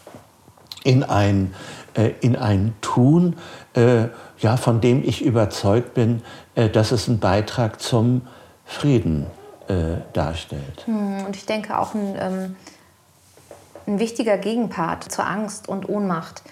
in 0.84 1.04
ein, 1.04 1.54
äh, 1.96 2.12
in 2.22 2.36
ein 2.36 2.74
Tun, 2.82 3.38
äh, 3.74 4.06
ja, 4.40 4.56
von 4.56 4.80
dem 4.80 5.04
ich 5.04 5.24
überzeugt 5.24 5.94
bin, 5.94 6.22
äh, 6.56 6.70
dass 6.70 6.92
es 6.92 7.10
einen 7.10 7.20
Beitrag 7.20 7.82
zum 7.82 8.22
Frieden 8.66 9.26
äh, 9.68 9.98
darstellt. 10.14 10.86
Hm, 10.86 11.26
und 11.26 11.36
ich 11.36 11.46
denke 11.46 11.78
auch 11.78 11.94
ein, 11.94 12.16
ähm, 12.18 12.56
ein 13.88 14.00
wichtiger 14.00 14.38
Gegenpart 14.38 15.12
zur 15.12 15.28
Angst 15.28 15.68
und 15.68 15.90
Ohnmacht 15.90 16.44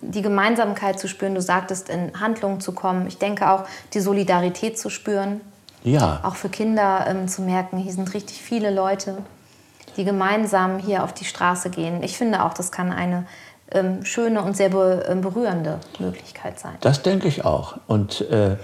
die 0.00 0.22
Gemeinsamkeit 0.22 0.98
zu 0.98 1.06
spüren, 1.06 1.34
du 1.34 1.42
sagtest, 1.42 1.88
in 1.88 2.18
Handlungen 2.18 2.60
zu 2.60 2.72
kommen. 2.72 3.06
Ich 3.06 3.18
denke 3.18 3.50
auch, 3.50 3.64
die 3.94 4.00
Solidarität 4.00 4.78
zu 4.78 4.90
spüren. 4.90 5.40
Ja. 5.84 6.20
Auch 6.22 6.36
für 6.36 6.48
Kinder 6.48 7.04
ähm, 7.08 7.28
zu 7.28 7.42
merken, 7.42 7.76
hier 7.76 7.92
sind 7.92 8.12
richtig 8.14 8.40
viele 8.40 8.70
Leute, 8.70 9.18
die 9.96 10.04
gemeinsam 10.04 10.78
hier 10.78 11.04
auf 11.04 11.12
die 11.12 11.24
Straße 11.24 11.70
gehen. 11.70 12.02
Ich 12.02 12.16
finde 12.16 12.44
auch, 12.44 12.54
das 12.54 12.72
kann 12.72 12.92
eine 12.92 13.26
ähm, 13.70 14.04
schöne 14.04 14.42
und 14.42 14.56
sehr 14.56 14.68
be 14.68 15.04
ähm, 15.08 15.20
berührende 15.20 15.78
Möglichkeit 15.98 16.58
sein. 16.58 16.74
Das 16.80 17.02
denke 17.02 17.28
ich 17.28 17.44
auch. 17.44 17.76
Und 17.86 18.20
äh, 18.30 18.56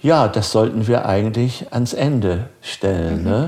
ja, 0.00 0.28
das 0.28 0.50
sollten 0.50 0.86
wir 0.86 1.06
eigentlich 1.06 1.72
ans 1.72 1.92
Ende 1.92 2.48
stellen. 2.60 3.18
Mhm. 3.22 3.30
Ne? 3.30 3.46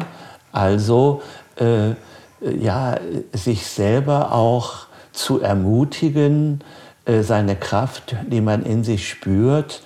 Also 0.53 1.23
äh, 1.57 1.95
ja, 2.41 2.97
sich 3.33 3.67
selber 3.67 4.33
auch 4.33 4.87
zu 5.13 5.41
ermutigen, 5.41 6.63
äh, 7.07 7.23
seine 7.23 7.57
Kraft, 7.57 8.17
die 8.27 8.41
man 8.41 8.65
in 8.65 8.85
sich 8.85 9.09
spürt, 9.09 9.83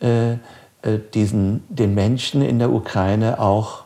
äh, 0.00 0.32
äh, 0.32 0.36
diesen, 1.14 1.64
den 1.68 1.94
Menschen 1.94 2.42
in 2.42 2.58
der 2.58 2.72
Ukraine 2.72 3.38
auch 3.40 3.82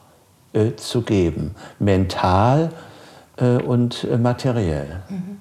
zu 0.79 1.03
geben, 1.03 1.55
mental 1.79 2.71
und 3.39 4.07
materiell. 4.21 5.03
Mhm. 5.09 5.41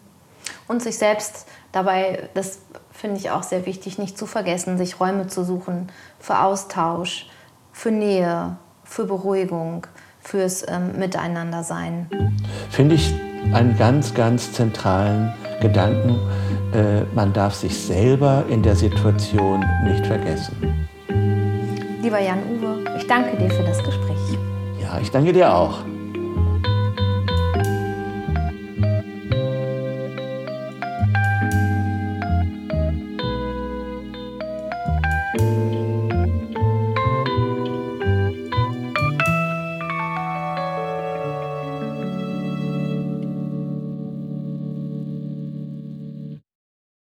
Und 0.67 0.81
sich 0.81 0.97
selbst 0.97 1.47
dabei, 1.71 2.29
das 2.33 2.59
finde 2.91 3.17
ich 3.17 3.29
auch 3.29 3.43
sehr 3.43 3.65
wichtig, 3.65 3.97
nicht 3.97 4.17
zu 4.17 4.25
vergessen, 4.25 4.77
sich 4.77 4.99
Räume 4.99 5.27
zu 5.27 5.43
suchen 5.43 5.89
für 6.19 6.39
Austausch, 6.39 7.27
für 7.71 7.91
Nähe, 7.91 8.57
für 8.83 9.05
Beruhigung, 9.05 9.85
fürs 10.21 10.65
ähm, 10.67 10.97
Miteinandersein. 10.97 12.07
Finde 12.71 12.95
ich 12.95 13.13
einen 13.53 13.77
ganz, 13.77 14.13
ganz 14.13 14.53
zentralen 14.53 15.33
Gedanken. 15.61 16.17
Äh, 16.73 17.03
man 17.13 17.31
darf 17.33 17.53
sich 17.53 17.77
selber 17.77 18.43
in 18.49 18.63
der 18.63 18.75
Situation 18.75 19.63
nicht 19.83 20.05
vergessen. 20.05 20.87
Lieber 22.01 22.19
Jan-Uwe, 22.19 22.85
ich 22.97 23.07
danke 23.07 23.37
dir 23.37 23.49
für 23.49 23.63
das 23.63 23.83
Gespräch. 23.83 24.39
Ja, 24.81 24.99
ich 24.99 25.11
danke 25.11 25.33
dir 25.33 25.53
auch. 25.53 25.79